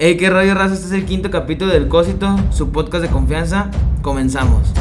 [0.00, 3.68] Hey, qué rollo raza, este es el quinto capítulo del Cósito, su podcast de confianza.
[4.00, 4.72] Comenzamos.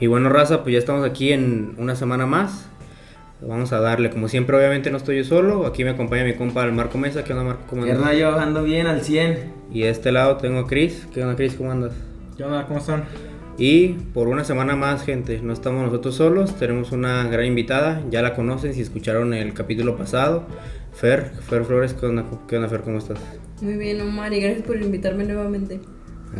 [0.00, 2.71] Y bueno, raza, pues ya estamos aquí en una semana más.
[3.46, 5.66] Vamos a darle, como siempre, obviamente no estoy yo solo.
[5.66, 7.24] Aquí me acompaña mi compa el Marco Mesa.
[7.24, 7.62] ¿Qué onda, Marco?
[7.68, 8.06] ¿Cómo ¿Qué andas?
[8.08, 8.38] rollo?
[8.38, 9.52] Ando bien al 100.
[9.72, 11.08] Y de este lado tengo a Chris.
[11.12, 11.54] ¿Qué onda, Chris?
[11.54, 11.92] ¿Cómo andas?
[12.36, 12.66] ¿Qué onda?
[12.66, 13.04] ¿Cómo están?
[13.58, 16.54] Y por una semana más, gente, no estamos nosotros solos.
[16.56, 18.02] Tenemos una gran invitada.
[18.10, 20.44] Ya la conocen si escucharon el capítulo pasado.
[20.92, 21.94] Fer, Fer Flores.
[21.94, 22.82] ¿Qué onda, ¿Qué onda Fer?
[22.82, 23.18] ¿Cómo estás?
[23.60, 25.80] Muy bien, Omar, y gracias por invitarme nuevamente.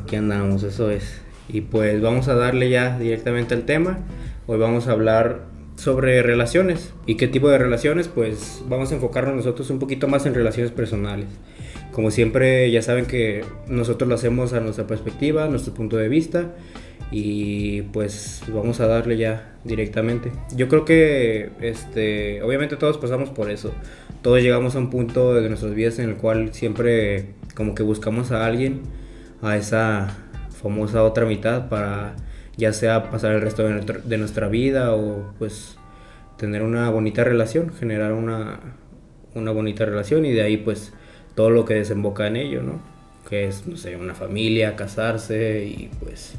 [0.01, 1.21] Aquí andamos, eso es.
[1.48, 3.98] Y pues vamos a darle ya directamente al tema.
[4.47, 5.52] Hoy vamos a hablar
[5.83, 6.93] sobre relaciones.
[7.07, 8.07] ¿Y qué tipo de relaciones?
[8.07, 11.27] Pues vamos a enfocarnos nosotros un poquito más en relaciones personales.
[11.91, 16.09] Como siempre, ya saben que nosotros lo hacemos a nuestra perspectiva, a nuestro punto de
[16.09, 16.53] vista.
[17.11, 20.31] Y pues vamos a darle ya directamente.
[20.55, 23.73] Yo creo que, este, obviamente todos pasamos por eso.
[24.23, 28.31] Todos llegamos a un punto de nuestras vidas en el cual siempre como que buscamos
[28.31, 28.83] a alguien,
[29.43, 30.17] a esa
[30.62, 32.15] famosa otra mitad para
[32.56, 35.77] ya sea pasar el resto de nuestra, vida o pues
[36.43, 38.59] tener una bonita relación, generar una,
[39.37, 40.93] una bonita relación y de ahí pues
[41.37, 42.81] todo lo que desemboca en ello, ¿no?
[43.31, 46.34] Que es, no sé, una familia, casarse y pues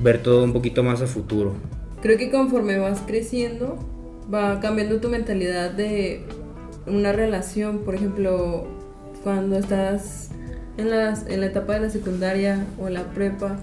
[0.00, 1.54] ver todo un poquito más a futuro.
[2.02, 3.78] Creo que conforme vas creciendo,
[4.34, 6.24] va cambiando tu mentalidad de
[6.88, 7.84] una relación.
[7.84, 8.66] Por ejemplo,
[9.22, 10.30] cuando estás
[10.76, 13.60] en, las, en la etapa de la secundaria o la prepa.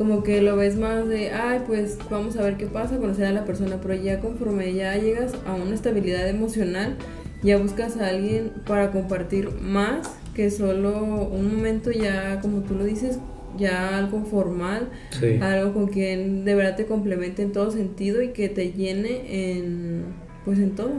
[0.00, 3.32] Como que lo ves más de, ay, pues vamos a ver qué pasa, conocer a
[3.32, 6.96] la persona, pero ya conforme ya llegas a una estabilidad emocional,
[7.42, 12.84] ya buscas a alguien para compartir más que solo un momento ya, como tú lo
[12.84, 13.18] dices,
[13.58, 14.88] ya algo formal,
[15.20, 15.36] Sí.
[15.42, 20.04] algo con quien de verdad te complemente en todo sentido y que te llene en,
[20.46, 20.92] pues en todo.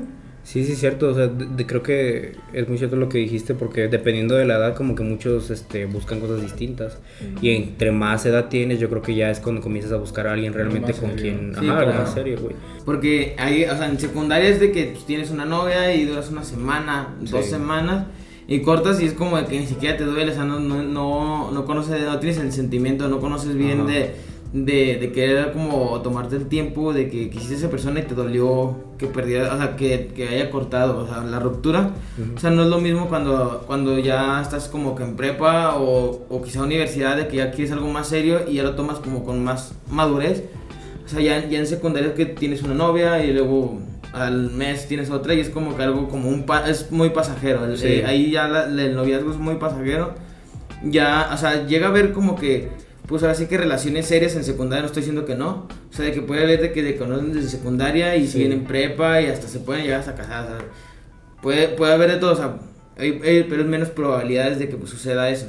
[0.44, 1.10] Sí, sí, cierto.
[1.10, 4.46] O sea, de- de- creo que es muy cierto lo que dijiste porque dependiendo de
[4.46, 6.98] la edad como que muchos este, buscan cosas distintas.
[7.42, 10.34] Y entre más edad tienes, yo creo que ya es cuando comienzas a buscar a
[10.34, 11.22] alguien realmente con serio.
[11.22, 11.54] quien...
[11.60, 12.04] Sí, Ajá, algo claro.
[12.06, 12.56] más serio, güey.
[12.86, 16.30] Porque ahí, o sea, en secundaria es de que pues, tienes una novia y duras
[16.32, 17.52] una semana, dos Sí.
[17.52, 18.08] semanas.
[18.48, 20.82] Y cortas y es como de que ni siquiera te duele, o sea, no, no,
[20.84, 23.90] no, no conoces, no tienes el sentimiento, no conoces bien Ajá.
[23.92, 24.12] de,
[24.54, 28.16] de, de querer como tomarte el tiempo, de que quisiste a esa persona y te
[28.16, 31.92] dolió que perdiera, o sea, que, que haya cortado, o sea, la ruptura.
[32.18, 32.36] Ujú.
[32.36, 36.26] O sea, no es lo mismo cuando, cuando ya estás como que en prepa o,
[36.30, 39.24] o quizá universidad, de que ya quieres algo más serio y ya lo tomas como
[39.24, 40.44] con más madurez.
[41.06, 43.80] O sea, ya, ya en secundaria es que tienes una novia y luego
[44.14, 46.44] al mes tienes otra y es como que algo como un...
[46.46, 47.66] pa- es muy pasajero.
[47.66, 47.88] El- Sí.
[47.88, 50.14] eh, ahí ya la- el noviazgo es muy pasajero.
[50.84, 52.70] Ya, o sea, llega a ver como que...
[53.12, 55.68] Pues ahora sí que relaciones serias en secundaria, no estoy diciendo que no.
[55.92, 58.32] O sea, de que puede haber de que te conocen desde secundaria y Sí.
[58.34, 60.58] siguen en prepa y hasta se pueden llegar hasta o sea,
[61.42, 62.58] puede, puede haber de todo, o sea,
[62.98, 65.48] hay- hay- pero es menos probabilidades de que pues, suceda eso.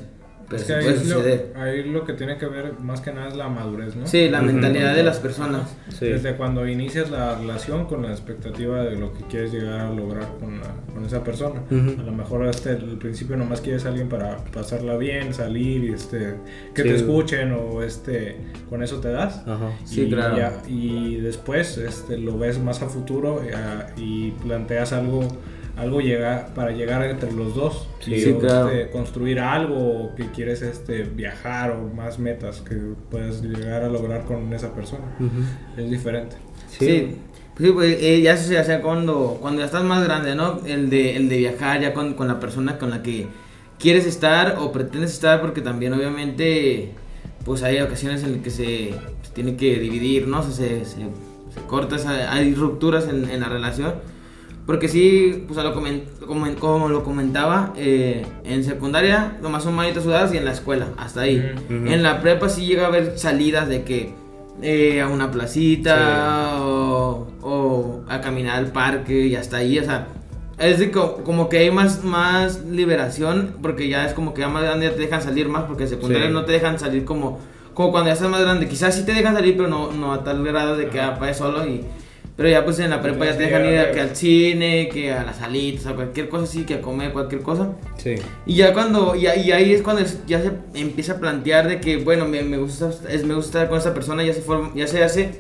[0.53, 1.53] Pero Es sí que ahí, lo, suceder.
[1.57, 4.07] ahí lo que tiene que ver más que nada es la madurez, ¿no?
[4.07, 5.75] Sí, la mentalidad de las personas.
[5.89, 6.07] Sí.
[6.07, 10.29] Desde cuando inicias la relación con la expectativa de lo que quieres llegar a lograr
[10.41, 11.61] con, la- con esa persona.
[11.71, 15.93] A lo mejor este, al principio nomás quieres a alguien para pasarla bien, salir y
[15.93, 16.35] este,
[16.75, 16.89] que Sí.
[16.89, 18.37] te escuchen o este,
[18.69, 19.43] con eso te das.
[19.47, 19.71] Ajá.
[19.85, 20.37] Sí, y, claro.
[20.37, 23.53] ya- y después este, lo ves más a futuro eh,
[23.97, 25.27] y planteas algo
[25.77, 28.15] algo llega, para llegar entre los dos Sí.
[28.15, 28.69] y Sí, claro.
[28.71, 32.77] este, construir algo que quieres este viajar o más metas que
[33.11, 35.05] puedes llegar a lograr con esa persona
[35.77, 36.37] es diferente
[36.69, 37.17] Sí.
[37.55, 40.61] Pues sí, pues, eh, ya se hace cuando, cuando ya estás más grande, ¿no?
[40.67, 43.27] El de, el de viajar ya con, con la persona con la que
[43.79, 46.93] quieres estar o pretendes estar, porque también obviamente
[47.45, 50.41] pues hay ocasiones en las que se, se tiene que dividir, ¿no?
[50.41, 53.95] O sea, se, se, se corta, esa- hay rupturas en, en la relación.
[54.67, 59.75] Porque sí, pues a lo comen- comen- como lo comentaba, eh, en secundaria nomás son
[59.75, 61.39] manitas sudadas y en la escuela, hasta ahí.
[61.69, 61.87] Ujú, ujú.
[61.93, 64.15] En la prepa sí llega a haber salidas de que
[64.63, 70.07] eh, a una placita o, o a caminar al parque y hasta ahí, o sea,
[70.59, 74.49] es de co- como que hay más, más liberación porque ya es como que ya
[74.49, 76.33] más grande ya te dejan salir más porque en secundaria Sí.
[76.33, 77.41] no te dejan salir como,
[77.75, 80.23] como cuando ya estás más grande, quizás sí te dejan salir pero no, no a
[80.23, 81.85] tal grado de que ah, solo y...
[82.43, 85.13] Pero ya pues en la prepa ya te dejan ir a que al cine, que
[85.13, 87.77] a las salitas, a cualquier cosa así, que a comer cualquier cosa.
[87.99, 88.17] Sí.
[88.47, 91.99] Y ya cuando, y, y ahí es cuando ya se empieza a plantear de que,
[91.99, 94.89] bueno, me, me gusta, es, me gusta estar con esta persona, ya se, forma, ya
[94.89, 95.39] se hace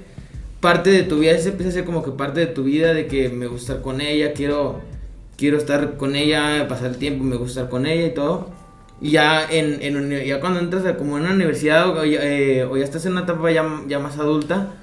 [0.60, 3.08] parte de tu vida, ese empieza a ser como que parte de tu vida, de
[3.08, 4.80] que me gusta estar con ella, quiero,
[5.36, 8.50] quiero estar con ella, pasar el tiempo, me gusta estar con ella y todo.
[9.00, 12.62] Y ya, en, en ya cuando entras a- como en una universidad o, ya- eh,
[12.62, 14.74] o ya estás en una etapa ya, ya más adulta,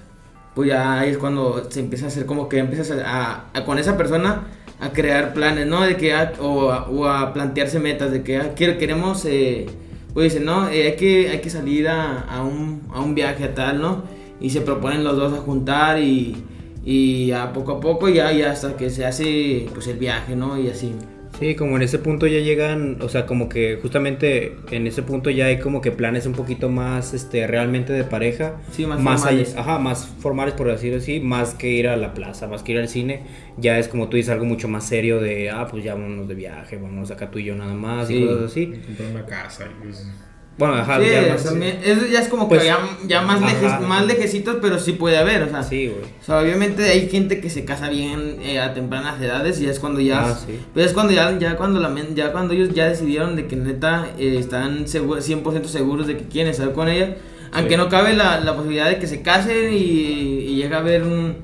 [0.55, 4.47] pues ya es cuando se empieza a hacer como que empiezas a, con esa persona
[4.79, 5.81] a crear planes, ¿no?
[5.81, 9.65] De que, ah, o, o a plantearse metas, de que ah, queremos, eh,
[10.13, 13.43] pues dicen, no, Eh, hay, que, hay que salir a, a un, a un viaje
[13.43, 14.03] a tal, ¿no?
[14.39, 16.43] Y se proponen los dos a juntar y,
[16.85, 20.57] y a poco a poco ya, ya hasta que se hace pues el viaje, ¿no?
[20.59, 20.93] Y así.
[21.39, 25.29] Sí, como en ese punto ya llegan, o sea, como que justamente en ese punto
[25.29, 28.57] ya hay como que planes un poquito más, este, realmente de pareja.
[28.71, 29.55] Sí, más allá- formales.
[29.55, 32.79] ajá, más formales por decirlo así, más que ir a la plaza, más que ir
[32.79, 33.21] al cine.
[33.57, 36.35] Ya es como tú dices, algo mucho más serio de, ah, pues ya vámonos de
[36.35, 38.15] viaje, vámonos acá tú y yo nada más Sí.
[38.17, 38.65] y cosas así.
[38.85, 39.65] Comprar una casa.
[39.65, 40.28] y-
[40.59, 42.77] Bueno, ajá, Sí, ya más- también, eso ya es como Pues, que ya,
[43.07, 43.51] ya más, ajá.
[43.51, 45.63] lejes- más lejecitos, pero sí puede haber, o sea.
[45.63, 46.03] Sí, güey.
[46.21, 49.79] O sea, obviamente hay gente que se casa bien eh, a tempranas edades y es
[49.79, 50.59] cuando ya, Ah, sí.
[50.73, 54.07] pues es cuando ya, ya cuando la ya cuando ellos ya decidieron de que neta
[54.19, 57.15] eh, están segu- 100% seguros de que quieren estar con ella,
[57.53, 61.03] aunque no cabe la, la posibilidad de que se casen y, y llega a haber
[61.03, 61.37] un,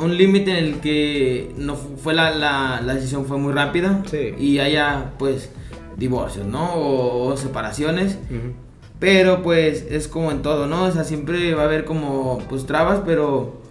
[0.00, 4.02] un límite en el que no fu- fue la, la, la decisión fue muy rápida
[4.10, 4.34] Sí.
[4.38, 5.50] y haya pues
[6.02, 6.74] divorcios, ¿no?
[6.74, 8.18] O, o separaciones.
[8.98, 10.84] Pero pues es como en todo, ¿no?
[10.84, 13.61] O sea, siempre va a haber como pues trabas, pero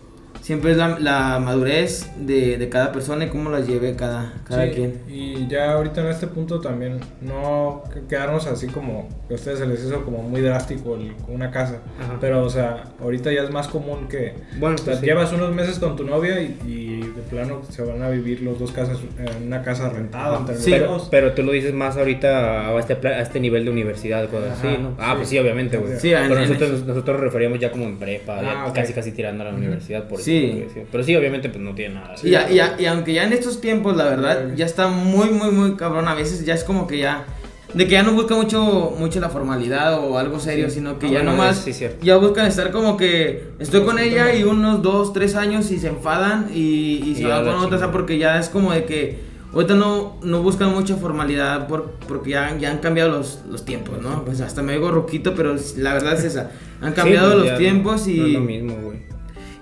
[0.51, 4.65] siempre es la, la madurez de, de cada persona y cómo las lleve cada, cada
[4.65, 4.99] Sí, quien.
[5.09, 9.59] Y ya ahorita en este punto también no que- quedarnos así como que a ustedes
[9.59, 11.79] se les hizo como muy drástico el- una casa.
[12.01, 12.17] Ajá.
[12.19, 15.05] Pero o sea, ahorita ya es más común que Bueno, o sea, pues sí.
[15.05, 18.59] llevas unos meses con tu novia y, y de plano se van a vivir los
[18.59, 20.71] dos casas en una casa rentada entre los Sí.
[20.71, 24.59] Pero, pero tú lo dices más ahorita a este, a este nivel de universidad, cosas
[24.59, 24.95] Ajá, así, ¿no?
[24.99, 25.15] Ah, sí.
[25.17, 25.93] pues sí, obviamente, güey.
[25.97, 29.13] Sí, pero en nosotros, nosotros nos referíamos ya como en prepa, Ah, ya casi casi
[29.13, 30.25] tirando a la universidad, por eso.
[30.73, 30.81] Sí.
[30.91, 32.15] Pero sí, obviamente, pues no tiene nada.
[32.23, 34.53] Y, a- y a- y aunque ya en estos tiempos, la verdad, Sí.
[34.57, 36.07] ya está muy, muy, muy cabrón.
[36.07, 37.25] A veces ya es como que ya.
[37.73, 41.09] De que ya no busca mucho, mucho la formalidad o algo serio, sino que Ah,
[41.09, 41.57] ya bueno, nomás.
[41.57, 42.03] sí, cierto.
[42.05, 43.45] ya buscan estar como que.
[43.59, 47.45] Estoy con ella y unos dos, tres años y se enfadan y, y se van
[47.45, 47.77] con otra.
[47.77, 49.31] O sea, porque ya es como de que.
[49.53, 54.01] Ahorita no, no buscan mucha formalidad por, porque ya, ya han cambiado los, los tiempos,
[54.01, 54.23] ¿no?
[54.23, 56.51] Pues hasta me digo roquito, pero la verdad es esa.
[56.81, 58.17] Han cambiado Sí, pues los tiempos no- y.
[58.17, 58.97] No es lo mismo, güey.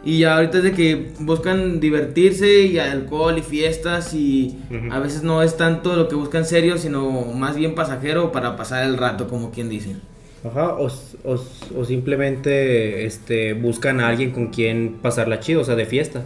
[0.10, 4.58] Y ya ahorita es de que buscan divertirse y alcohol y fiestas y
[4.90, 8.86] a veces no es tanto lo que buscan serio, sino más bien pasajero para pasar
[8.86, 9.98] el rato, como quien dice.
[10.44, 10.90] Ajá, o,
[11.26, 16.24] o simplemente este, buscan a alguien con quien pasarla chido, o sea, de fiesta.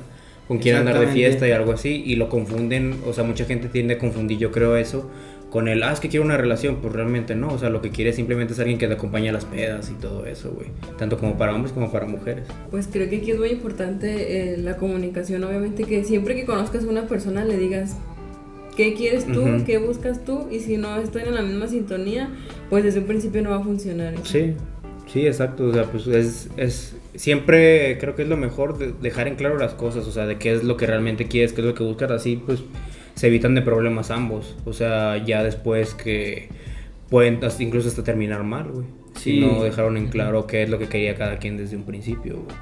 [0.48, 2.04] Con quien andar de fiesta y algo así.
[2.06, 5.10] Y lo confunden, o sea, mucha gente tiende a confundir, yo creo, eso
[5.54, 6.78] con el, ah, es que quiero una relación.
[6.78, 9.34] Pues realmente no, o sea, lo que quiere simplemente es alguien que te acompañe a
[9.34, 10.70] las pedas y todo eso, güey.
[10.98, 12.48] Tanto como para hombres como para mujeres.
[12.72, 16.86] Pues creo que aquí es muy importante eh, la comunicación, obviamente que siempre que conozcas
[16.86, 17.96] a una persona le digas
[18.76, 22.32] qué quieres tú, qué buscas tú y si no estoy en la misma sintonía,
[22.72, 24.16] pues desde un principio no va a funcionar.
[24.24, 24.56] Sí,
[25.06, 25.68] sí, exacto.
[25.68, 29.60] O sea, pues es, es siempre creo que es lo mejor de dejar en claro
[29.60, 31.84] las cosas, o sea, de qué es lo que realmente quieres, qué es lo que
[31.84, 32.64] buscas, así pues
[33.24, 34.54] se evitan de problemas ambos.
[34.66, 36.50] O sea, ya después que
[37.10, 38.86] pueden hasta- incluso hasta terminar mal, güey.
[39.16, 39.40] Si Sí.
[39.40, 42.56] no dejaron en claro qué es lo que quería cada quien desde un principio, güey.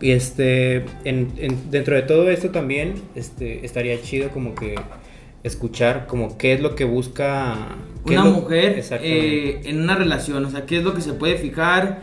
[0.00, 4.74] Y este, en, en- dentro de todo esto también, este, estaría chido como que
[5.44, 7.54] escuchar como qué es lo que busca
[8.04, 11.36] Una lo- mujer eh, en una relación, o sea, qué es lo que se puede
[11.36, 12.02] fijar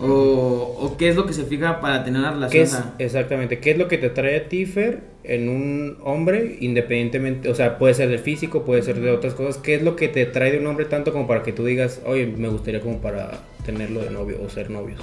[0.00, 2.92] o, o qué es lo que se fija para tener una ¿Qué relación.
[2.98, 7.48] es, exactamente, ¿qué es lo que te trae a ti, Fer, en un hombre, independientemente,
[7.50, 10.08] o sea, puede ser del físico, puede ser de otras cosas, ¿qué es lo que
[10.08, 12.98] te trae de un hombre tanto como para que tú digas, oye, me gustaría como
[12.98, 15.00] para tenerlo de novio o ser novios?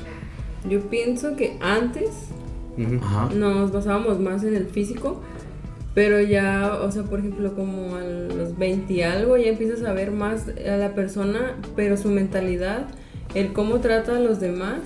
[0.67, 2.09] Yo pienso que antes
[3.35, 5.21] nos basábamos más en el físico,
[5.93, 9.93] pero ya, o sea, por ejemplo, como a los 20 y algo, ya empiezas a
[9.93, 12.87] ver más a la persona, pero su mentalidad,
[13.36, 14.79] el cómo trata a los demás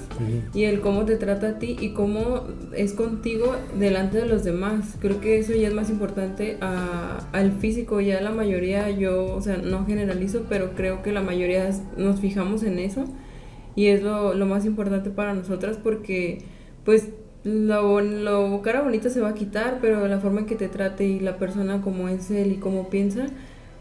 [0.53, 4.95] y el cómo te trata a ti y cómo es contigo delante de los demás.
[4.99, 8.01] Creo que eso ya es más importante a- al físico.
[8.01, 12.63] Ya la mayoría, yo, o sea, no generalizo, pero creo que la mayoría nos fijamos
[12.63, 13.05] en eso
[13.75, 16.39] y es lo, lo más importante para nosotras porque,
[16.83, 17.09] pues,
[17.43, 21.05] lo, lo cara bonita se va a quitar, pero la forma en que te trate
[21.05, 23.27] y la persona como es él y cómo piensa,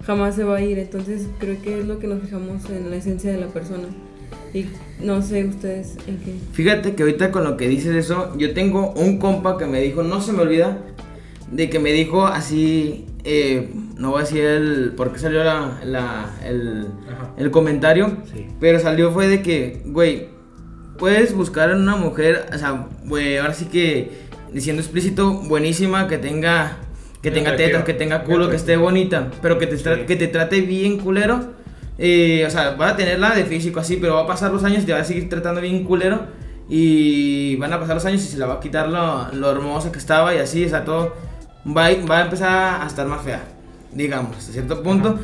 [0.05, 0.79] jamás se va a ir.
[0.79, 3.85] Entonces, creo que es lo que nos fijamos en la esencia de la persona.
[4.52, 4.66] Y
[5.02, 6.34] no sé ustedes en qué.
[6.52, 10.02] Fíjate que ahorita con lo que dices eso, yo tengo un compa que me dijo,
[10.02, 10.78] no se me olvida,
[11.50, 15.80] de que me dijo así, eh, no voy a decir el, por qué salió la,
[15.84, 16.87] la- el,
[17.37, 18.46] el comentario, Sí.
[18.60, 20.28] pero salió fue de que, güey,
[20.99, 24.10] puedes buscar en una mujer, o sea, güey, ahora sí que
[24.52, 26.78] diciendo explícito, buenísima, que tenga
[27.22, 29.84] que tenga tetas, que tenga culo, que esté bonita, pero que te, Sí.
[30.06, 31.52] que te trate bien culero.
[32.00, 34.83] Eh, o sea, vas a tenerla de físico así, pero va a pasar los años
[34.83, 36.21] y te va a seguir tratando bien culero.
[36.69, 39.90] Y van a pasar los años y se le va a quitar lo, lo hermosa
[39.92, 41.14] que estaba y así, o sea, todo
[41.66, 43.42] va, a- va a empezar a estar más fea,
[43.92, 45.19] digamos, a cierto punto.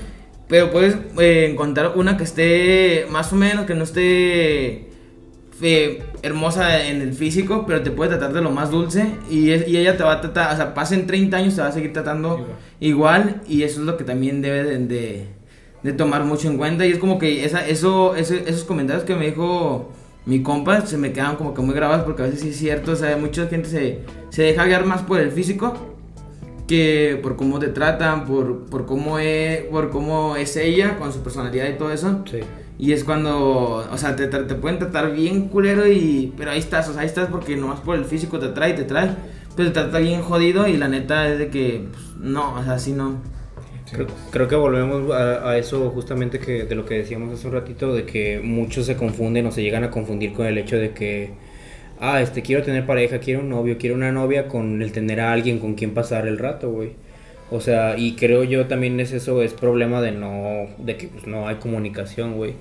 [0.49, 4.91] Pero puedes eh, encontrar una que esté más o menos, que no esté
[5.59, 9.67] fe- hermosa en el físico, pero te puede tratar de lo más dulce y, es-
[9.69, 11.93] y ella te va a tratar, o sea, pasen 30 años, te va a seguir
[11.93, 12.47] tratando
[12.81, 15.27] igual, y eso es lo que también debe de, de-
[15.87, 19.15] de tomar mucho en cuenta y es como que esa, eso, ese- esos comentarios que
[19.15, 19.91] me dijo
[20.27, 22.93] mi compa se me quedan como que muy grabados porque a veces sí es cierto,
[22.93, 24.01] o sea, mucha gente se,
[24.31, 25.73] se deja guiar más por el físico
[26.67, 31.21] que por cómo te tratan, por, por, cómo es, por cómo es ella con su
[31.21, 32.25] personalidad y todo eso.
[32.29, 32.41] Sí.
[32.79, 36.35] Y es cuando, o sea, te, te, pueden tratar bien culero y...
[36.37, 38.83] Pero ahí estás, o sea, ahí estás porque nomás por el físico te trae, te
[38.83, 39.15] trae.
[39.55, 42.75] Pero te trata bien jodido y la neta es de que, pues, no, o sea,
[42.75, 43.21] así no.
[43.91, 47.95] Creo, creo que volvemos a, eso justamente que de lo que decíamos hace un ratito,
[47.95, 51.31] de que muchos se confunden o se llegan a confundir con el hecho de que,
[52.01, 55.33] ah, este, quiero tener pareja, quiero un novio, quiero una novia con el tener a
[55.33, 56.93] alguien con quien pasar el rato, güey.
[57.51, 61.27] O sea, y creo yo también es eso, es problema de no, de que pues,
[61.29, 62.55] no hay comunicación, güey.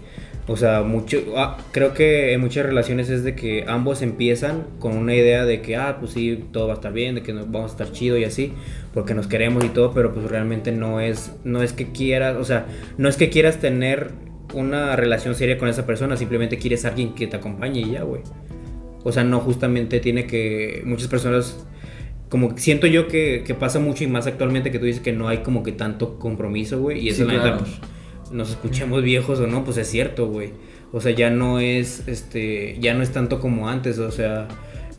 [0.47, 4.95] O sea, mucho, ah, creo que en muchas relaciones es de que ambos empiezan con
[4.95, 7.71] una idea de que, ah, pues sí, todo va a estar bien, de que vamos
[7.71, 8.53] a estar chido y así,
[8.95, 12.45] porque nos queremos y todo, pero pues realmente no es, no es que quieras, o
[12.45, 12.65] sea,
[12.97, 14.11] no es que quieras tener
[14.53, 18.03] una relación seria con esa persona, simplemente quieres a alguien que te acompañe y ya,
[18.03, 18.21] güey.
[19.03, 21.67] O sea, no justamente tiene que, muchas personas
[22.29, 25.27] como siento yo que, que pasa mucho y más actualmente que tú dices que no
[25.27, 26.99] hay como que tanto compromiso, güey.
[26.99, 27.65] Y eso Sí, la neta, claro.
[27.65, 30.53] pues, nos escuchemos viejos o no, pues es cierto, güey.
[30.93, 34.47] O sea, ya no es, este, ya no es tanto como antes, o sea,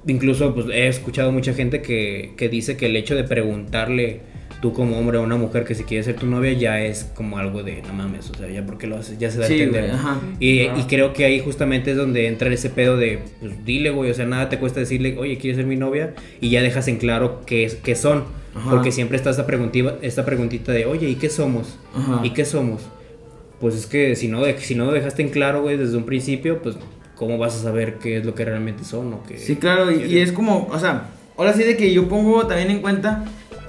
[0.07, 4.21] incluso pues he escuchado mucha gente que, que dice que el hecho de preguntarle
[4.63, 7.37] tú como hombre a una mujer que si quiere ser tu novia ya es como
[7.39, 9.83] algo de no mames, o sea, ya porque lo haces, ya se da a entender.
[9.83, 10.21] güey, ajá.
[10.41, 10.75] Y, Ah.
[10.79, 14.15] y creo que ahí justamente es donde entra ese pedo de, pues dile, güey, o
[14.15, 16.15] sea, nada te cuesta decirle, oye, ¿quieres ser mi novia?
[16.41, 18.25] Y ya dejas en claro qué, qué son.
[18.55, 18.71] Ajá.
[18.71, 21.79] Porque siempre está esta preguntita, esta preguntita de, oye, ¿y qué somos?
[21.95, 22.21] Ajá.
[22.25, 22.81] ¿Y qué somos?
[23.61, 26.63] Pues es que si no, si no lo dejaste en claro, güey, desde un principio,
[26.63, 26.77] pues,
[27.17, 29.39] ¿cómo vas a saber qué es lo que realmente son o qué?
[29.39, 32.71] Sí, claro, y, y es como, o sea, ahora sí de que yo pongo también
[32.71, 33.25] en cuenta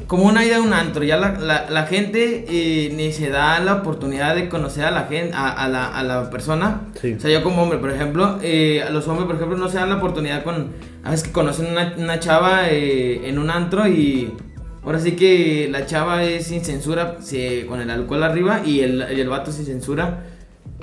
[0.05, 3.59] como una ida a un antro, ya la, la, la gente eh, ni se da
[3.59, 6.83] la oportunidad de conocer a la gente, a, a la, a la persona.
[7.01, 7.15] Sí.
[7.17, 9.77] O sea, yo como hombre, por ejemplo, eh, a los hombres, por ejemplo, no se
[9.79, 10.69] dan la oportunidad con,
[11.03, 14.31] a veces que conocen una, una chava eh, en un antro y
[14.81, 19.01] ahora sí que la chava es sin censura, se- con el alcohol arriba y el,
[19.01, 20.23] el vato sin censura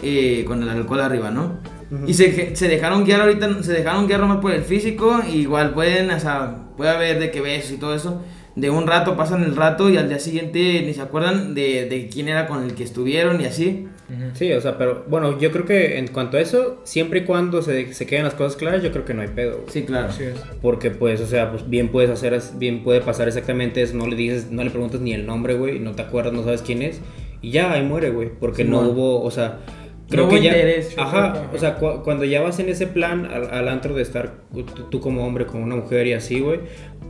[0.02, 1.61] eh, con el alcohol arriba, ¿no?
[2.07, 6.11] Y se, se dejaron guiar ahorita, se dejaron guiar nomás por el físico, igual pueden,
[6.11, 8.23] o sea, puede haber de que besos y todo eso.
[8.57, 12.09] De un rato pasan el rato y al día siguiente ni se acuerdan de, de
[12.09, 13.88] quién era con el que estuvieron y así.
[14.35, 17.62] Sí, o sea, pero bueno, yo creo que en cuanto a eso, siempre y cuando
[17.62, 19.57] se, se queden las cosas claras, yo creo que no hay pedo.
[19.57, 19.71] güey.
[19.71, 20.09] Sí, claro.
[20.09, 20.35] Así es.
[20.62, 24.14] Porque pues, o sea, pues bien puedes hacer, bien puede pasar exactamente eso, no le
[24.14, 27.00] dices, no le preguntas ni el nombre, güey, no te acuerdas, no sabes quién es,
[27.43, 29.61] y ya, ahí muere, güey, porque Sí, no hubo, o sea,
[30.08, 30.94] creo No que ya, interés.
[30.99, 34.32] ajá, o sea, cu- cuando ya vas en ese plan al, al antro de estar
[34.52, 36.61] tú, tú como hombre con una mujer y así, güey,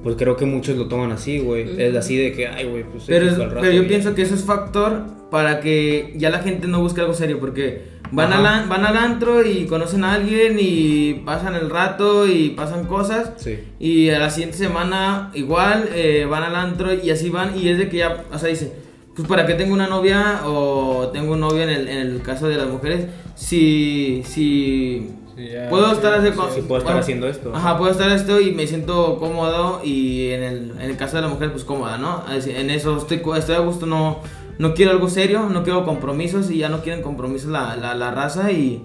[0.02, 3.04] pues creo que muchos lo toman así, güey, es así de que, ay, güey, pues...
[3.06, 6.38] Pero, es- rato pero yo y- pienso que eso es factor para que ya la
[6.40, 10.12] gente no busque algo serio, porque van, al, an- van al antro y conocen a
[10.14, 13.32] alguien y pasan el rato y pasan cosas.
[13.38, 13.58] Sí.
[13.80, 17.78] Y a la siguiente semana igual eh, van al antro y así van y es
[17.78, 18.72] de que ya, o sea, dice,
[19.14, 22.48] pues para qué tengo una novia o tengo un novio en el, en el caso
[22.48, 26.96] de las mujeres, si, si Sí, ya, puedo sí, estar, hace- sí, sí, puedo estar
[26.96, 27.52] haciendo esto.
[27.54, 31.22] Ajá, puedo estar esto y me siento cómodo y en el, en el caso de
[31.22, 32.22] la mujer pues cómoda, ¿no?
[32.32, 34.20] En eso estoy, co- estoy a gusto, no,
[34.58, 38.12] no quiero algo serio, no quiero compromisos y ya no quieren compromisos la, la, la
[38.12, 38.82] raza y,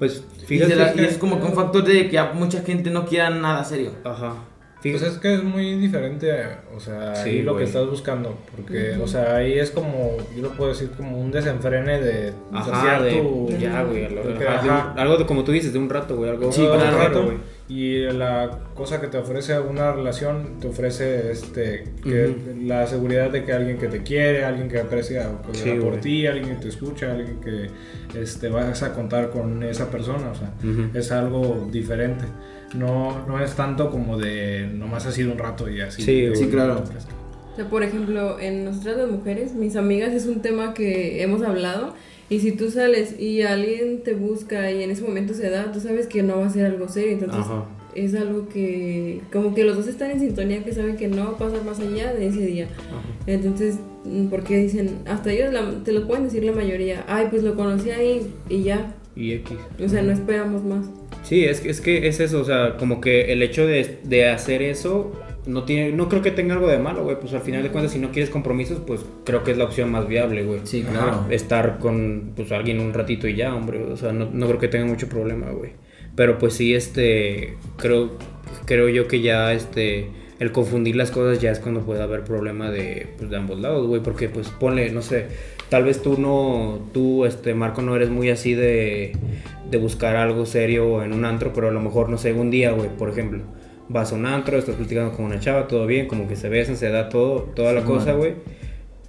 [0.00, 2.90] Pues y, fíjate la- que- y es como que un factor de que mucha gente
[2.90, 3.92] no quiera nada serio.
[4.04, 4.34] Ajá.
[4.92, 6.32] Pues es que es muy diferente,
[6.74, 7.64] o sea, Sí, ahí lo güey.
[7.64, 11.30] que estás buscando, porque, o sea, ahí es como, yo lo puedo decir como un
[11.30, 15.16] desenfrene de Ajá, de, tu- ya, güey, algo, de que, ajá, de un- ajá, algo
[15.16, 17.36] de como tú dices, de un rato, güey, algo Sí, claro, rato, güey.
[17.68, 23.42] Y la cosa que te ofrece una relación, te ofrece este, que la seguridad de
[23.44, 26.62] que alguien que te quiere, alguien que aprecia o que Sí, por ti, alguien que
[26.62, 27.68] te escucha, alguien que
[28.20, 30.52] este, vas a contar con esa persona, o sea,
[30.94, 32.24] es algo diferente.
[32.74, 36.02] No, no es tanto como de nomás ha sido un rato y así.
[36.02, 36.28] Sí.
[36.34, 36.82] Sí, claro.
[37.52, 41.42] O sea, por ejemplo, en nosotras las mujeres, mis amigas es un tema que hemos
[41.42, 41.94] hablado.
[42.28, 45.78] Y si tú sales y alguien te busca y en ese momento se da, tú
[45.80, 47.12] sabes que no va a ser algo serio.
[47.12, 47.64] Entonces, Ajá.
[47.94, 51.30] es algo que como que los dos están en sintonía que saben que no va
[51.30, 52.66] a pasar más allá de ese día.
[53.28, 57.44] Entonces, mm, porque dicen, hasta ellos la- te lo pueden decir la mayoría, ay, pues
[57.44, 58.92] lo conocí ahí y ya.
[59.14, 59.56] Y X.
[59.82, 60.84] O sea, no esperamos más.
[61.26, 64.28] Sí, es, que- es que es eso, o sea, como que el hecho de, de
[64.28, 65.12] hacer eso
[65.44, 67.92] no tiene, no creo que tenga algo de malo, güey, pues al final de cuentas
[67.92, 70.60] si no quieres compromisos, pues creo que es la opción más viable, güey.
[70.64, 71.26] Sí, claro.
[71.30, 74.68] Estar con pues alguien un ratito y ya, hombre, o sea, no, no creo que
[74.68, 75.72] tenga mucho problema, güey.
[76.14, 78.12] Pero pues sí, este, creo,
[78.64, 82.70] creo yo que ya, este, el confundir las cosas ya es cuando puede haber problema
[82.70, 85.26] de, pues, de ambos lados, güey, porque pues ponle, no sé,
[85.68, 89.12] tal vez tú no, tú, este, Marco, no eres muy así de,
[89.70, 92.70] de buscar algo serio en un antro, pero a lo mejor, no sé, un día,
[92.72, 93.42] güey, por ejemplo,
[93.88, 96.76] vas a un antro, estás platicando con una chava, todo bien, como que se besan,
[96.76, 98.18] se da todo, toda la Sí, cosa, bueno.
[98.18, 98.34] güey,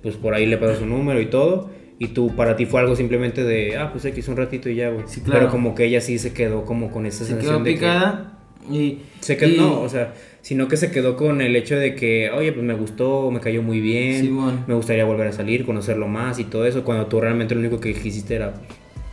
[0.02, 1.70] pues por ahí le pasas su número y todo.
[2.00, 4.90] Y tú, para ti fue algo simplemente de, ah, pues X un ratito y ya,
[4.92, 5.06] güey.
[5.08, 5.40] Sí, claro.
[5.40, 7.76] Pero como que ella sí se quedó como con esa Se sensación quedó de que-
[7.80, 8.38] picada
[8.70, 9.00] y...
[9.20, 12.30] se quedó, y- no, o sea, sino que se quedó con el hecho de que,
[12.30, 14.64] oye, pues me gustó, me cayó muy bien, Simón.
[14.68, 17.80] me gustaría volver a salir, conocerlo más y todo eso, cuando tú realmente lo único
[17.80, 18.54] que quisiste era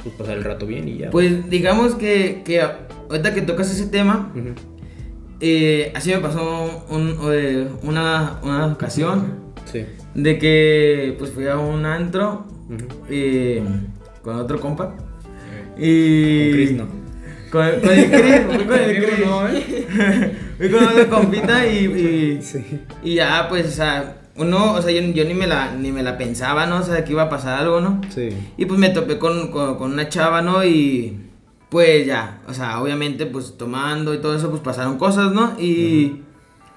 [0.05, 1.11] pues, pasar el rato bien y ya.
[1.11, 4.33] Pues digamos que, que ahorita que tocas ese tema,
[5.41, 9.85] eh, así me pasó un- eh, una, una ocasión Sí.
[10.15, 12.47] de que pues fui a un antro
[13.11, 13.63] eh,
[14.23, 14.95] con otro compa.
[15.77, 16.45] Y...
[16.51, 16.87] Con Chris, no.
[17.51, 19.27] Con, con el Chris, fui con el Chris.
[19.27, 20.37] no, ¿eh?
[20.57, 22.81] Fui con otro compita y, y, Sí.
[23.03, 26.03] y ya pues, o sea, uno, o sea, yo, yo ni, me la, ni me
[26.03, 26.79] la pensaba, ¿no?
[26.79, 28.00] O sea, que iba a pasar algo, ¿no?
[28.09, 28.31] Sí.
[28.57, 30.64] Y pues me topé con, con, con una chava, ¿no?
[30.64, 31.21] Y
[31.71, 35.53] pues ya, o sea, obviamente pues tomando y todo eso, pues pasaron cosas, ¿no?
[35.61, 36.21] Y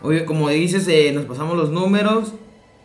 [0.01, 2.33] oye, como dices, eh, nos pasamos los números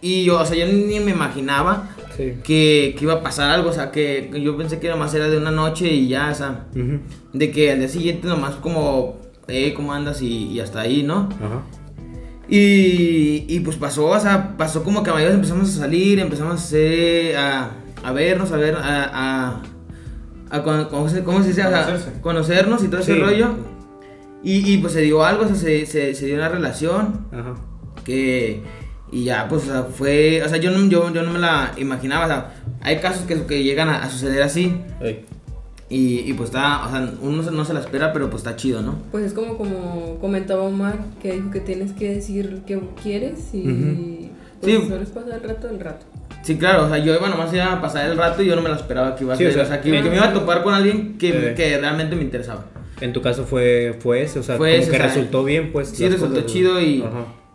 [0.01, 2.35] y yo, o sea, yo ni me imaginaba Sí.
[2.45, 5.39] que, que iba a pasar algo, o sea, que yo pensé que nomás era de
[5.39, 6.67] una noche y ya, o sea,
[7.33, 9.17] de que al día siguiente nomás como,
[9.49, 10.21] eh, ¿cómo andas?
[10.21, 11.31] Y, y hasta ahí, ¿no?
[11.43, 11.63] Ajá.
[12.55, 16.53] Y, y pues pasó, o sea, pasó como que a mayores empezamos a salir, empezamos
[16.53, 17.71] a hacer, a,
[18.05, 19.63] a vernos, a ver, a, a,
[20.51, 21.63] a con- ¿cómo, se, cómo se dice?
[21.65, 23.55] O sea, conocernos y todo ese rollo.
[24.43, 27.55] Y, y pues se dio algo, o sea, se, se, se dio una relación Ajá.
[28.05, 28.61] que,
[29.11, 31.73] y ya, pues, o sea, fue, o sea, yo no, yo, yo no me la
[31.79, 34.77] imaginaba, o sea, hay casos que, que llegan a, a suceder así.
[35.95, 38.81] Y, y pues está, o sea, uno no se la espera, pero pues está chido,
[38.81, 38.95] ¿no?
[39.11, 43.69] Pues es como como comentaba Omar, que dijo que tienes que decir que quieres y
[43.69, 44.29] Ujú.
[44.63, 44.89] pues Sí.
[44.89, 46.07] solo es pasar el rato del rato.
[46.43, 48.63] Sí, claro, o sea, yo iba nomás iba a pasar el rato y yo no
[48.63, 50.29] me lo esperaba que iba a Sí, ser, o sea, o sea, que, me iba
[50.29, 51.55] a topar con alguien que, Eh.
[51.55, 52.65] que realmente me interesaba.
[53.03, 55.45] En tu caso fue, fue ese, o sea, Fue como ese, que o sea, resultó
[55.45, 55.89] bien, pues.
[55.89, 57.05] Sí, resultó cosas, chido y,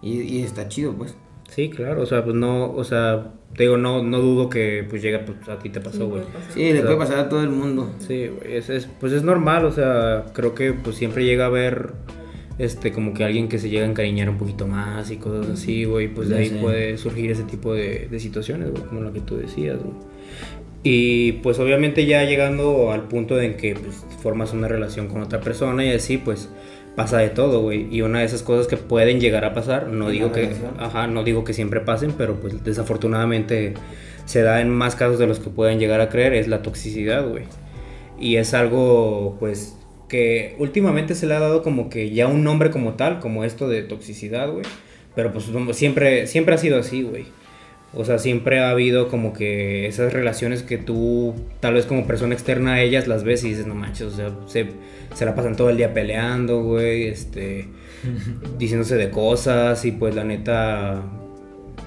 [0.03, 1.15] y está chido, pues.
[1.49, 5.01] Sí, claro, o sea, pues no, o sea, te digo, no, no dudo que pues
[5.01, 6.21] llega, pues a ti te pasó, güey.
[6.53, 7.91] Sí, le O sea, puede pasar a todo el mundo.
[7.99, 11.47] Sí, güey, es, es- pues es normal, o sea, creo que pues siempre llega a
[11.47, 11.93] haber,
[12.59, 15.85] este, como que alguien que se llega a encariñar un poquito más y cosas así,
[15.85, 16.55] güey, pues de Ya ahí sé.
[16.57, 19.95] puede surgir ese tipo de, de situaciones, güey, como lo que tú decías, güey.
[20.83, 25.41] Y pues obviamente ya llegando al punto en que pues formas una relación con otra
[25.41, 26.49] persona y así, pues
[26.97, 27.87] pasa de todo, güey.
[27.95, 31.23] Y una de esas cosas que pueden llegar a pasar, no digo que, ajá, no
[31.23, 33.75] digo que siempre pasen, pero pues desafortunadamente
[34.25, 37.29] se da en más casos de los que pueden llegar a creer, es la toxicidad,
[37.29, 37.43] güey.
[38.19, 39.77] Y es algo, pues,
[40.09, 43.69] que últimamente se le ha dado como que ya un nombre como tal, como esto
[43.69, 44.65] de toxicidad, güey.
[45.13, 45.45] Pero pues
[45.77, 47.27] siempre, siempre ha sido así, güey.
[47.93, 52.33] O sea, siempre ha habido como que esas relaciones que tú, tal vez como persona
[52.33, 54.67] externa a ellas, las ves y dices, no manches, o sea, se,
[55.15, 57.67] se la pasan todo el día peleando, güey, este,
[58.57, 61.01] diciéndose de cosas y pues la neta,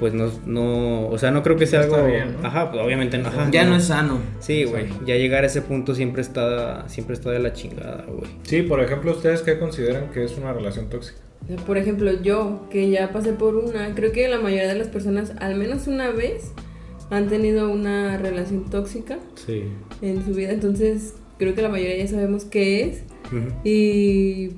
[0.01, 2.49] pues no, no, o sea, no creo que sea No está algo, bien, ¿no?
[2.49, 4.21] ajá, pues, obviamente, no, ajá, Ya no es sano.
[4.41, 8.31] Sí, güey, ya llegar a ese punto siempre está, siempre está de la chingada, güey.
[8.45, 11.21] Sí, por ejemplo, ¿ustedes qué consideran que es una relación tóxica?
[11.67, 15.33] Por ejemplo, yo, que ya pasé por una, creo que la mayoría de las personas,
[15.41, 16.53] al menos una vez,
[17.11, 19.65] han tenido una relación tóxica Sí.
[20.01, 20.53] en su vida.
[20.53, 23.03] Entonces, creo que la mayoría ya sabemos qué es.
[23.65, 24.51] Y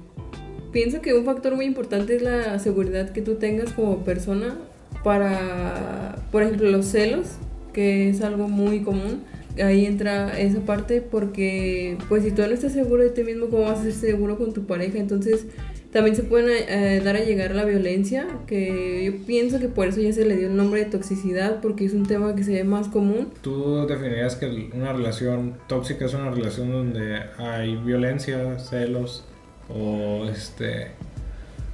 [0.72, 4.58] pienso que un factor muy importante es la seguridad que tú tengas como persona
[5.02, 7.26] para, por ejemplo, los celos,
[7.72, 9.22] que es algo muy común.
[9.62, 13.62] Ahí entra esa parte porque, pues, si tú no estás seguro de ti mismo, ¿cómo
[13.64, 14.98] vas a ser seguro con tu pareja?
[14.98, 15.46] Entonces,
[15.92, 19.88] también se pueden eh, dar a llegar a la violencia, que yo pienso que por
[19.88, 22.54] eso ya se le dio el nombre de toxicidad, porque es un tema que se
[22.54, 23.30] ve más común.
[23.42, 29.26] ¿Tú definirías que una relación tóxica es una relación donde hay violencia, celos
[29.68, 30.92] o este...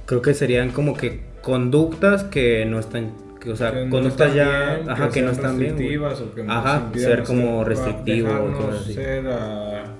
[0.05, 4.31] Creo que serían como que conductas que no están, que, o sea, que no conductas
[4.31, 6.01] están ya, bien, ajá, que, no sean están bien.
[6.03, 8.93] o que Ajá, ser como restrictivo o dejarnos cosas así.
[8.95, 9.95] ser, ah,